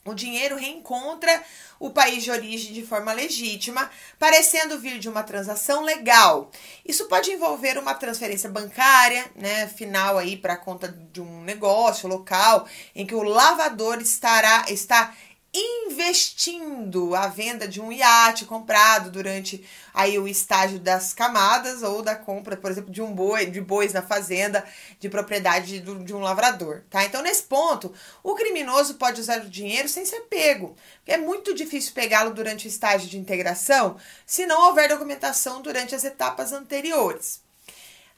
o 0.05 0.13
dinheiro 0.13 0.55
reencontra 0.55 1.43
o 1.79 1.89
país 1.89 2.23
de 2.23 2.31
origem 2.31 2.73
de 2.73 2.85
forma 2.85 3.11
legítima, 3.11 3.89
parecendo 4.17 4.79
vir 4.79 4.99
de 4.99 5.09
uma 5.09 5.23
transação 5.23 5.83
legal. 5.83 6.49
Isso 6.85 7.07
pode 7.07 7.31
envolver 7.31 7.77
uma 7.77 7.93
transferência 7.93 8.49
bancária, 8.49 9.25
né, 9.35 9.67
final 9.67 10.17
aí 10.17 10.37
para 10.37 10.57
conta 10.57 10.87
de 10.87 11.21
um 11.21 11.41
negócio 11.43 12.07
local, 12.07 12.67
em 12.95 13.05
que 13.05 13.15
o 13.15 13.23
lavador 13.23 14.01
estará 14.01 14.65
está 14.69 15.13
investindo 15.53 17.13
a 17.13 17.27
venda 17.27 17.67
de 17.67 17.81
um 17.81 17.91
iate 17.91 18.45
comprado 18.45 19.11
durante 19.11 19.67
aí 19.93 20.17
o 20.17 20.27
estágio 20.27 20.79
das 20.79 21.13
camadas 21.13 21.83
ou 21.83 22.01
da 22.01 22.15
compra, 22.15 22.55
por 22.55 22.71
exemplo, 22.71 22.91
de 22.91 23.01
um 23.01 23.13
boi, 23.13 23.47
de 23.47 23.59
bois 23.59 23.91
na 23.91 24.01
fazenda 24.01 24.63
de 24.99 25.09
propriedade 25.09 25.79
de, 25.81 26.03
de 26.03 26.13
um 26.13 26.21
lavrador, 26.21 26.83
tá? 26.89 27.03
Então, 27.03 27.21
nesse 27.21 27.43
ponto, 27.43 27.93
o 28.23 28.33
criminoso 28.33 28.95
pode 28.95 29.19
usar 29.19 29.41
o 29.41 29.49
dinheiro 29.49 29.89
sem 29.89 30.05
ser 30.05 30.21
pego. 30.21 30.75
É 31.05 31.17
muito 31.17 31.53
difícil 31.53 31.93
pegá-lo 31.93 32.33
durante 32.33 32.67
o 32.67 32.69
estágio 32.69 33.09
de 33.09 33.17
integração 33.17 33.97
se 34.25 34.45
não 34.45 34.67
houver 34.67 34.87
documentação 34.87 35.61
durante 35.61 35.93
as 35.93 36.05
etapas 36.05 36.53
anteriores. 36.53 37.40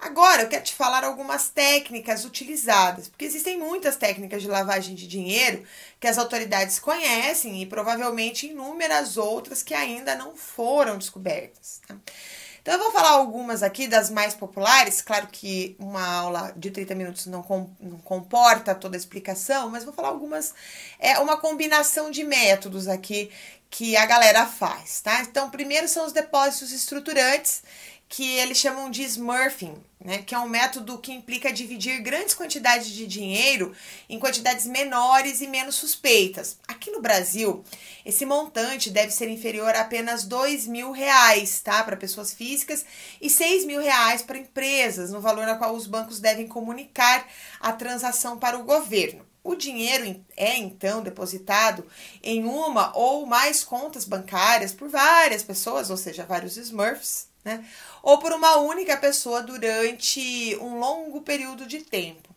Agora 0.03 0.41
eu 0.41 0.49
quero 0.49 0.65
te 0.65 0.75
falar 0.75 1.05
algumas 1.05 1.49
técnicas 1.49 2.25
utilizadas, 2.25 3.07
porque 3.07 3.23
existem 3.23 3.57
muitas 3.57 3.95
técnicas 3.95 4.41
de 4.41 4.49
lavagem 4.49 4.95
de 4.95 5.07
dinheiro 5.07 5.63
que 5.97 6.07
as 6.07 6.17
autoridades 6.17 6.77
conhecem 6.77 7.61
e 7.61 7.65
provavelmente 7.65 8.47
inúmeras 8.47 9.15
outras 9.15 9.63
que 9.63 9.73
ainda 9.73 10.13
não 10.13 10.35
foram 10.35 10.97
descobertas. 10.97 11.79
Tá? 11.87 11.95
Então 12.61 12.73
eu 12.73 12.79
vou 12.81 12.91
falar 12.91 13.11
algumas 13.11 13.63
aqui 13.63 13.87
das 13.87 14.09
mais 14.09 14.33
populares, 14.33 15.01
claro 15.01 15.27
que 15.31 15.73
uma 15.79 16.05
aula 16.05 16.53
de 16.55 16.69
30 16.69 16.95
minutos 16.95 17.25
não, 17.25 17.41
com, 17.41 17.69
não 17.79 17.97
comporta 17.99 18.75
toda 18.75 18.97
a 18.97 18.99
explicação, 18.99 19.69
mas 19.69 19.85
vou 19.85 19.93
falar 19.93 20.09
algumas, 20.09 20.53
é 20.99 21.17
uma 21.19 21.37
combinação 21.37 22.11
de 22.11 22.25
métodos 22.25 22.89
aqui 22.89 23.31
que 23.73 23.97
a 23.97 24.05
galera 24.05 24.45
faz, 24.45 25.01
tá? 25.01 25.21
Então, 25.21 25.49
primeiro 25.49 25.87
são 25.87 26.05
os 26.05 26.13
depósitos 26.13 26.71
estruturantes, 26.71 27.63
que 28.15 28.37
eles 28.37 28.59
chamam 28.59 28.91
de 28.91 29.01
smurfing, 29.01 29.73
né, 29.99 30.19
que 30.19 30.35
é 30.35 30.39
um 30.39 30.47
método 30.47 30.99
que 30.99 31.11
implica 31.11 31.51
dividir 31.51 31.99
grandes 31.99 32.35
quantidades 32.35 32.89
de 32.89 33.07
dinheiro 33.07 33.73
em 34.07 34.19
quantidades 34.19 34.67
menores 34.67 35.41
e 35.41 35.47
menos 35.47 35.73
suspeitas. 35.73 36.59
Aqui 36.67 36.91
no 36.91 37.01
Brasil, 37.01 37.63
esse 38.05 38.23
montante 38.23 38.91
deve 38.91 39.11
ser 39.11 39.29
inferior 39.29 39.73
a 39.73 39.81
apenas 39.81 40.25
dois 40.25 40.67
mil 40.67 40.91
reais, 40.91 41.59
tá, 41.61 41.83
para 41.83 41.97
pessoas 41.97 42.31
físicas 42.31 42.85
e 43.19 43.31
seis 43.31 43.65
mil 43.65 43.81
reais 43.81 44.21
para 44.21 44.37
empresas, 44.37 45.09
no 45.09 45.19
valor 45.19 45.47
na 45.47 45.55
qual 45.55 45.73
os 45.73 45.87
bancos 45.87 46.19
devem 46.19 46.47
comunicar 46.47 47.27
a 47.59 47.73
transação 47.73 48.37
para 48.37 48.59
o 48.59 48.63
governo. 48.63 49.25
O 49.43 49.55
dinheiro 49.55 50.23
é 50.37 50.55
então 50.55 51.01
depositado 51.01 51.83
em 52.21 52.45
uma 52.45 52.95
ou 52.95 53.25
mais 53.25 53.63
contas 53.63 54.05
bancárias 54.05 54.71
por 54.71 54.87
várias 54.87 55.41
pessoas, 55.41 55.89
ou 55.89 55.97
seja, 55.97 56.27
vários 56.27 56.57
Smurfs, 56.57 57.33
né? 57.43 57.65
Ou 58.03 58.19
por 58.19 58.31
uma 58.31 58.57
única 58.57 58.95
pessoa 58.97 59.41
durante 59.41 60.55
um 60.61 60.77
longo 60.77 61.21
período 61.21 61.65
de 61.65 61.79
tempo. 61.79 62.29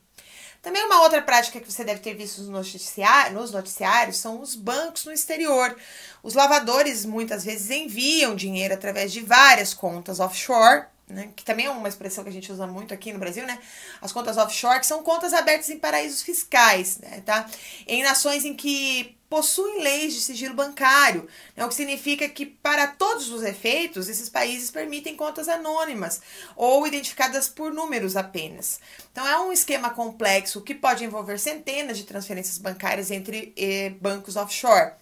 Também 0.62 0.82
uma 0.84 1.02
outra 1.02 1.20
prática 1.20 1.60
que 1.60 1.70
você 1.70 1.84
deve 1.84 2.00
ter 2.00 2.14
visto 2.14 2.38
nos 2.38 2.48
noticiários, 2.48 3.34
nos 3.34 3.50
noticiários 3.52 4.16
são 4.16 4.40
os 4.40 4.54
bancos 4.54 5.04
no 5.04 5.12
exterior. 5.12 5.76
Os 6.22 6.32
lavadores 6.32 7.04
muitas 7.04 7.44
vezes 7.44 7.70
enviam 7.70 8.34
dinheiro 8.34 8.72
através 8.72 9.12
de 9.12 9.20
várias 9.20 9.74
contas 9.74 10.18
offshore 10.18 10.86
né, 11.08 11.30
que 11.36 11.44
também 11.44 11.66
é 11.66 11.70
uma 11.70 11.88
expressão 11.88 12.24
que 12.24 12.30
a 12.30 12.32
gente 12.32 12.50
usa 12.50 12.66
muito 12.66 12.92
aqui 12.92 13.12
no 13.12 13.18
Brasil, 13.18 13.46
né? 13.46 13.58
As 14.00 14.10
contas 14.10 14.36
offshore, 14.36 14.80
que 14.80 14.86
são 14.86 15.02
contas 15.02 15.32
abertas 15.32 15.70
em 15.70 15.78
paraísos 15.78 16.22
fiscais, 16.22 16.98
né, 16.98 17.22
tá? 17.24 17.48
Em 17.86 18.02
nações 18.02 18.44
em 18.44 18.54
que 18.54 19.16
possuem 19.28 19.82
leis 19.82 20.14
de 20.14 20.20
sigilo 20.20 20.54
bancário, 20.54 21.28
né, 21.56 21.64
o 21.64 21.68
que 21.68 21.74
significa 21.74 22.28
que, 22.28 22.46
para 22.46 22.86
todos 22.86 23.30
os 23.30 23.42
efeitos, 23.42 24.08
esses 24.08 24.28
países 24.28 24.70
permitem 24.70 25.16
contas 25.16 25.48
anônimas 25.48 26.20
ou 26.54 26.86
identificadas 26.86 27.48
por 27.48 27.72
números 27.72 28.16
apenas. 28.16 28.80
Então, 29.10 29.26
é 29.26 29.38
um 29.40 29.52
esquema 29.52 29.90
complexo 29.90 30.62
que 30.62 30.74
pode 30.74 31.04
envolver 31.04 31.38
centenas 31.38 31.98
de 31.98 32.04
transferências 32.04 32.58
bancárias 32.58 33.10
entre 33.10 33.52
eh, 33.56 33.90
bancos 34.00 34.36
offshore. 34.36 34.92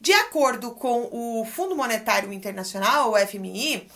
De 0.00 0.12
acordo 0.12 0.72
com 0.72 1.08
o 1.12 1.44
Fundo 1.44 1.76
Monetário 1.76 2.32
Internacional, 2.32 3.12
o 3.12 3.18
FMI, 3.18 3.88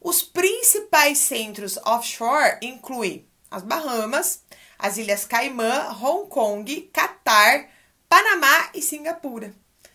os 0.00 0.20
principais 0.20 1.18
centros 1.18 1.78
offshore 1.78 2.58
incluem 2.60 3.24
as 3.50 3.62
Bahamas, 3.62 4.42
as 4.78 4.98
Ilhas 4.98 5.24
Caimã, 5.24 5.96
Hong 6.02 6.28
Kong, 6.28 6.90
Catar, 6.92 7.68
Panamá 8.08 8.70
e 8.74 8.82
Singapura. 8.82 9.54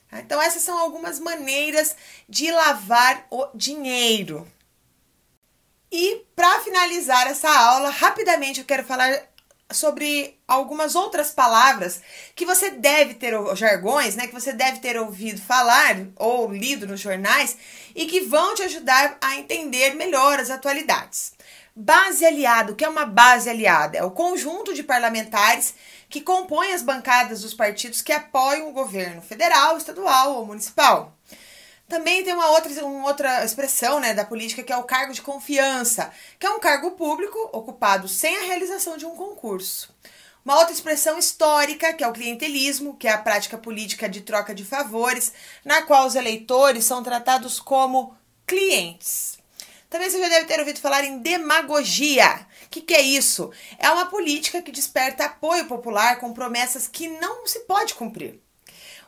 Tá? 0.09 0.19
Então, 0.19 0.41
essas 0.41 0.61
são 0.61 0.77
algumas 0.77 1.19
maneiras 1.19 1.95
de 2.27 2.51
lavar 2.51 3.27
o 3.29 3.47
dinheiro. 3.53 4.47
E 5.91 6.23
para 6.35 6.59
finalizar 6.59 7.27
essa 7.27 7.49
aula, 7.49 7.89
rapidamente 7.89 8.59
eu 8.59 8.65
quero 8.65 8.83
falar 8.83 9.27
sobre 9.71 10.39
algumas 10.47 10.95
outras 10.95 11.31
palavras 11.31 12.01
que 12.35 12.45
você 12.45 12.71
deve 12.71 13.13
ter, 13.13 13.33
jargões, 13.55 14.15
né, 14.15 14.25
que 14.27 14.33
você 14.33 14.51
deve 14.51 14.79
ter 14.79 14.97
ouvido 14.97 15.39
falar 15.41 15.95
ou 16.15 16.51
lido 16.51 16.87
nos 16.87 16.99
jornais 16.99 17.55
e 17.95 18.05
que 18.07 18.21
vão 18.21 18.55
te 18.55 18.63
ajudar 18.63 19.17
a 19.21 19.35
entender 19.37 19.93
melhor 19.93 20.39
as 20.39 20.49
atualidades. 20.49 21.33
Base 21.81 22.25
aliado, 22.25 22.73
o 22.73 22.75
que 22.75 22.83
é 22.83 22.89
uma 22.89 23.05
base 23.05 23.49
aliada? 23.49 23.97
É 23.97 24.03
o 24.03 24.11
conjunto 24.11 24.73
de 24.73 24.83
parlamentares 24.83 25.73
que 26.09 26.19
compõem 26.19 26.73
as 26.73 26.81
bancadas 26.81 27.41
dos 27.41 27.53
partidos 27.53 28.01
que 28.01 28.11
apoiam 28.11 28.67
o 28.67 28.73
governo 28.73 29.21
federal, 29.21 29.77
estadual 29.77 30.33
ou 30.33 30.45
municipal. 30.45 31.17
Também 31.87 32.21
tem 32.21 32.33
uma 32.33 32.49
outra, 32.49 32.85
uma 32.85 33.07
outra 33.07 33.45
expressão 33.45 34.01
né, 34.01 34.13
da 34.13 34.25
política 34.25 34.61
que 34.61 34.73
é 34.73 34.75
o 34.75 34.83
cargo 34.83 35.13
de 35.13 35.21
confiança, 35.21 36.11
que 36.37 36.45
é 36.45 36.49
um 36.49 36.59
cargo 36.59 36.91
público 36.91 37.37
ocupado 37.53 38.09
sem 38.09 38.35
a 38.35 38.43
realização 38.43 38.97
de 38.97 39.05
um 39.05 39.15
concurso. 39.15 39.95
Uma 40.43 40.57
outra 40.57 40.73
expressão 40.73 41.17
histórica, 41.17 41.93
que 41.93 42.03
é 42.03 42.07
o 42.09 42.13
clientelismo, 42.13 42.97
que 42.97 43.07
é 43.07 43.13
a 43.13 43.17
prática 43.17 43.57
política 43.57 44.09
de 44.09 44.19
troca 44.19 44.53
de 44.53 44.65
favores, 44.65 45.31
na 45.63 45.81
qual 45.83 46.05
os 46.05 46.15
eleitores 46.15 46.83
são 46.83 47.01
tratados 47.01 47.57
como 47.57 48.17
clientes. 48.45 49.38
Também 49.89 50.09
você 50.09 50.19
já 50.19 50.29
deve 50.29 50.45
ter 50.45 50.59
ouvido 50.59 50.79
falar 50.79 51.03
em 51.03 51.19
demagogia. 51.19 52.45
O 52.65 52.69
que, 52.69 52.81
que 52.81 52.93
é 52.93 53.01
isso? 53.01 53.51
É 53.79 53.89
uma 53.89 54.05
política 54.05 54.61
que 54.61 54.71
desperta 54.71 55.25
apoio 55.25 55.65
popular 55.65 56.19
com 56.19 56.31
promessas 56.31 56.87
que 56.87 57.07
não 57.07 57.47
se 57.47 57.61
pode 57.61 57.95
cumprir. 57.95 58.39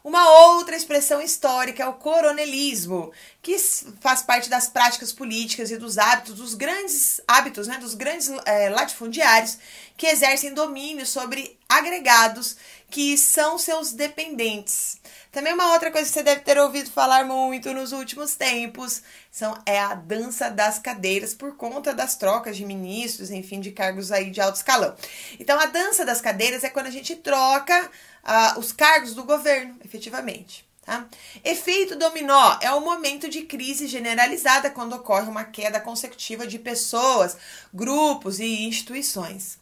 Uma 0.04 0.28
outra 0.48 0.76
expressão 0.76 1.22
histórica 1.22 1.84
é 1.84 1.88
o 1.88 1.94
coronelismo, 1.94 3.12
que 3.40 3.56
faz 4.00 4.24
parte 4.24 4.50
das 4.50 4.68
práticas 4.68 5.14
políticas 5.14 5.70
e 5.70 5.78
dos 5.78 6.00
hábitos 6.00 6.34
dos 6.34 6.56
grandes 6.56 7.22
hábitos, 7.28 7.68
né, 7.68 7.78
dos 7.78 7.94
grandes 7.94 8.28
é, 8.46 8.70
latifundiários 8.70 9.60
que 9.96 10.08
exercem 10.08 10.56
domínio 10.56 11.06
sobre 11.06 11.60
agregados 11.70 12.58
que 12.90 13.16
são 13.16 13.60
seus 13.60 13.94
dependentes. 13.94 14.98
Também 15.32 15.54
uma 15.54 15.72
outra 15.72 15.90
coisa 15.90 16.08
que 16.08 16.14
você 16.14 16.24
deve 16.24 16.42
ter 16.42 16.58
ouvido 16.58 16.92
falar 16.92 17.24
muito 17.24 17.74
nos 17.74 17.94
últimos 17.94 18.36
tempos 18.36 19.02
são, 19.32 19.58
é 19.66 19.80
a 19.80 19.94
dança 19.94 20.50
das 20.50 20.78
cadeiras 20.78 21.34
por 21.34 21.56
conta 21.56 21.94
das 21.94 22.18
trocas 22.18 22.58
de 22.58 22.66
ministros, 22.66 23.32
enfim, 23.32 23.62
de 23.62 23.72
cargos 23.72 24.12
aí 24.12 24.30
de 24.30 24.42
alto 24.42 24.58
escalão. 24.58 24.94
Então, 25.40 25.58
a 25.58 25.68
dança 25.68 26.04
das 26.04 26.20
cadeiras 26.20 26.66
é 26.66 26.70
quando 26.70 26.88
a 26.88 26.92
gente 26.92 27.16
troca 27.16 27.90
uh, 28.24 28.60
os 28.60 28.74
cargos 28.74 29.16
do 29.16 29.24
governo, 29.24 29.78
efetivamente. 29.86 30.70
Tá? 30.86 31.08
Efeito 31.46 31.96
dominó 31.96 32.58
é 32.60 32.72
o 32.72 32.82
momento 32.82 33.30
de 33.30 33.44
crise 33.44 33.88
generalizada 33.88 34.70
quando 34.70 34.94
ocorre 34.94 35.30
uma 35.30 35.46
queda 35.46 35.80
consecutiva 35.80 36.46
de 36.46 36.60
pessoas, 36.60 37.38
grupos 37.74 38.40
e 38.40 38.66
instituições. 38.66 39.60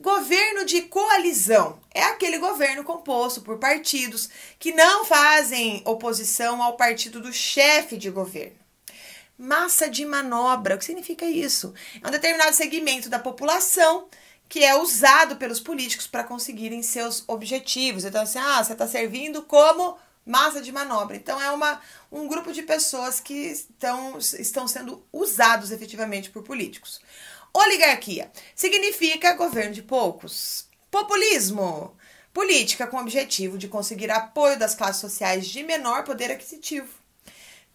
Governo 0.00 0.64
de 0.64 0.82
coalizão 0.82 1.80
é 1.92 2.04
aquele 2.04 2.38
governo 2.38 2.84
composto 2.84 3.40
por 3.40 3.58
partidos 3.58 4.28
que 4.56 4.72
não 4.72 5.04
fazem 5.04 5.82
oposição 5.84 6.62
ao 6.62 6.76
partido 6.76 7.20
do 7.20 7.32
chefe 7.32 7.96
de 7.96 8.08
governo. 8.08 8.56
Massa 9.36 9.88
de 9.88 10.06
manobra, 10.06 10.76
o 10.76 10.78
que 10.78 10.84
significa 10.84 11.24
isso? 11.24 11.74
É 12.00 12.06
um 12.06 12.12
determinado 12.12 12.54
segmento 12.54 13.08
da 13.08 13.18
população 13.18 14.08
que 14.48 14.64
é 14.64 14.76
usado 14.76 15.34
pelos 15.34 15.58
políticos 15.58 16.06
para 16.06 16.22
conseguirem 16.22 16.80
seus 16.80 17.24
objetivos. 17.26 18.04
Então, 18.04 18.22
assim, 18.22 18.38
ah, 18.38 18.62
você 18.62 18.74
está 18.74 18.86
servindo 18.86 19.42
como 19.42 19.98
massa 20.24 20.60
de 20.60 20.70
manobra. 20.70 21.16
Então, 21.16 21.42
é 21.42 21.50
uma, 21.50 21.80
um 22.10 22.28
grupo 22.28 22.52
de 22.52 22.62
pessoas 22.62 23.18
que 23.18 23.34
estão, 23.34 24.16
estão 24.18 24.68
sendo 24.68 25.04
usados 25.12 25.72
efetivamente 25.72 26.30
por 26.30 26.44
políticos. 26.44 27.00
Oligarquia 27.52 28.30
significa 28.54 29.34
governo 29.34 29.74
de 29.74 29.82
poucos. 29.82 30.66
Populismo. 30.90 31.96
Política 32.32 32.86
com 32.86 32.96
o 32.96 33.00
objetivo 33.00 33.58
de 33.58 33.68
conseguir 33.68 34.10
apoio 34.10 34.58
das 34.58 34.74
classes 34.74 35.00
sociais 35.00 35.46
de 35.46 35.62
menor 35.62 36.04
poder 36.04 36.30
aquisitivo. 36.30 36.88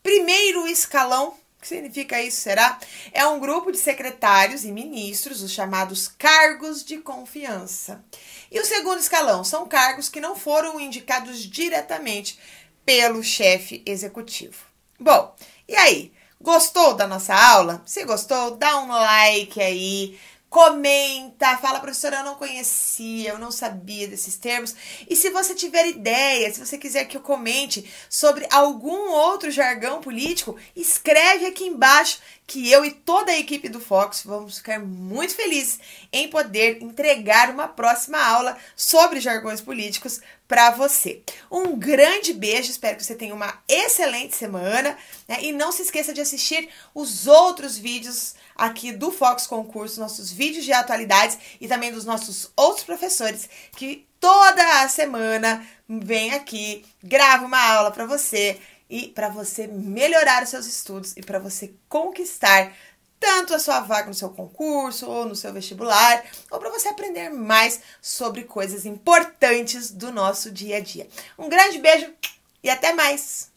Primeiro 0.01 0.67
escalão 0.67 1.35
que 1.63 1.67
significa 1.69 2.21
isso, 2.21 2.41
será? 2.41 2.77
É 3.13 3.25
um 3.25 3.39
grupo 3.39 3.71
de 3.71 3.77
secretários 3.77 4.65
e 4.65 4.71
ministros, 4.71 5.41
os 5.41 5.51
chamados 5.51 6.09
cargos 6.09 6.83
de 6.83 6.97
confiança. 6.97 8.03
E 8.51 8.59
o 8.59 8.65
segundo 8.65 8.99
escalão 8.99 9.43
são 9.43 9.65
cargos 9.65 10.09
que 10.09 10.19
não 10.19 10.35
foram 10.35 10.79
indicados 10.79 11.39
diretamente 11.39 12.37
pelo 12.85 13.23
chefe 13.23 13.81
executivo. 13.85 14.65
Bom, 14.99 15.33
e 15.67 15.75
aí? 15.75 16.11
Gostou 16.43 16.93
da 16.93 17.07
nossa 17.07 17.33
aula? 17.33 17.81
Se 17.85 18.03
gostou, 18.03 18.57
dá 18.57 18.77
um 18.81 18.89
like 18.89 19.61
aí 19.61 20.19
comenta, 20.53 21.57
fala, 21.57 21.79
professora, 21.79 22.17
eu 22.17 22.23
não 22.23 22.35
conhecia, 22.35 23.31
eu 23.31 23.39
não 23.39 23.49
sabia 23.49 24.07
desses 24.07 24.37
termos. 24.37 24.75
E 25.09 25.15
se 25.15 25.31
você 25.31 25.55
tiver 25.55 25.87
ideia, 25.87 26.53
se 26.53 26.63
você 26.63 26.77
quiser 26.77 27.05
que 27.05 27.17
eu 27.17 27.21
comente 27.21 27.91
sobre 28.07 28.45
algum 28.51 29.09
outro 29.09 29.49
jargão 29.49 29.99
político, 29.99 30.55
escreve 30.75 31.47
aqui 31.47 31.63
embaixo 31.63 32.19
que 32.45 32.71
eu 32.71 32.85
e 32.85 32.91
toda 32.91 33.31
a 33.31 33.39
equipe 33.39 33.67
do 33.67 33.79
Fox 33.79 34.21
vamos 34.23 34.59
ficar 34.59 34.79
muito 34.79 35.33
felizes 35.33 35.79
em 36.11 36.27
poder 36.27 36.83
entregar 36.83 37.49
uma 37.49 37.67
próxima 37.67 38.23
aula 38.23 38.55
sobre 38.75 39.19
jargões 39.19 39.59
políticos 39.59 40.21
para 40.47 40.69
você. 40.69 41.23
Um 41.49 41.75
grande 41.79 42.31
beijo, 42.31 42.69
espero 42.69 42.97
que 42.97 43.03
você 43.03 43.15
tenha 43.15 43.33
uma 43.33 43.59
excelente 43.67 44.35
semana 44.35 44.95
né? 45.27 45.39
e 45.41 45.51
não 45.51 45.71
se 45.71 45.81
esqueça 45.81 46.13
de 46.13 46.21
assistir 46.21 46.69
os 46.93 47.25
outros 47.25 47.75
vídeos 47.75 48.35
aqui 48.55 48.91
do 48.91 49.11
Fox 49.11 49.47
Concurso, 49.47 49.99
nossos 49.99 50.31
vídeos 50.31 50.65
de 50.65 50.73
atualidades 50.73 51.37
e 51.59 51.67
também 51.67 51.91
dos 51.91 52.05
nossos 52.05 52.51
outros 52.55 52.85
professores 52.85 53.49
que 53.75 54.07
toda 54.19 54.83
a 54.83 54.89
semana 54.89 55.65
vem 55.87 56.33
aqui, 56.33 56.85
grava 57.03 57.45
uma 57.45 57.61
aula 57.61 57.91
para 57.91 58.05
você 58.05 58.59
e 58.89 59.07
para 59.07 59.29
você 59.29 59.67
melhorar 59.67 60.43
os 60.43 60.49
seus 60.49 60.65
estudos 60.65 61.13
e 61.17 61.21
para 61.21 61.39
você 61.39 61.73
conquistar 61.89 62.73
tanto 63.19 63.53
a 63.53 63.59
sua 63.59 63.79
vaga 63.79 64.07
no 64.07 64.13
seu 64.13 64.29
concurso 64.29 65.09
ou 65.09 65.25
no 65.25 65.35
seu 65.35 65.53
vestibular, 65.53 66.25
ou 66.51 66.59
para 66.59 66.69
você 66.69 66.89
aprender 66.89 67.29
mais 67.29 67.79
sobre 68.01 68.43
coisas 68.43 68.85
importantes 68.85 69.89
do 69.91 70.11
nosso 70.11 70.51
dia 70.51 70.77
a 70.77 70.81
dia. 70.81 71.07
Um 71.39 71.47
grande 71.47 71.79
beijo 71.79 72.13
e 72.61 72.69
até 72.69 72.93
mais! 72.93 73.52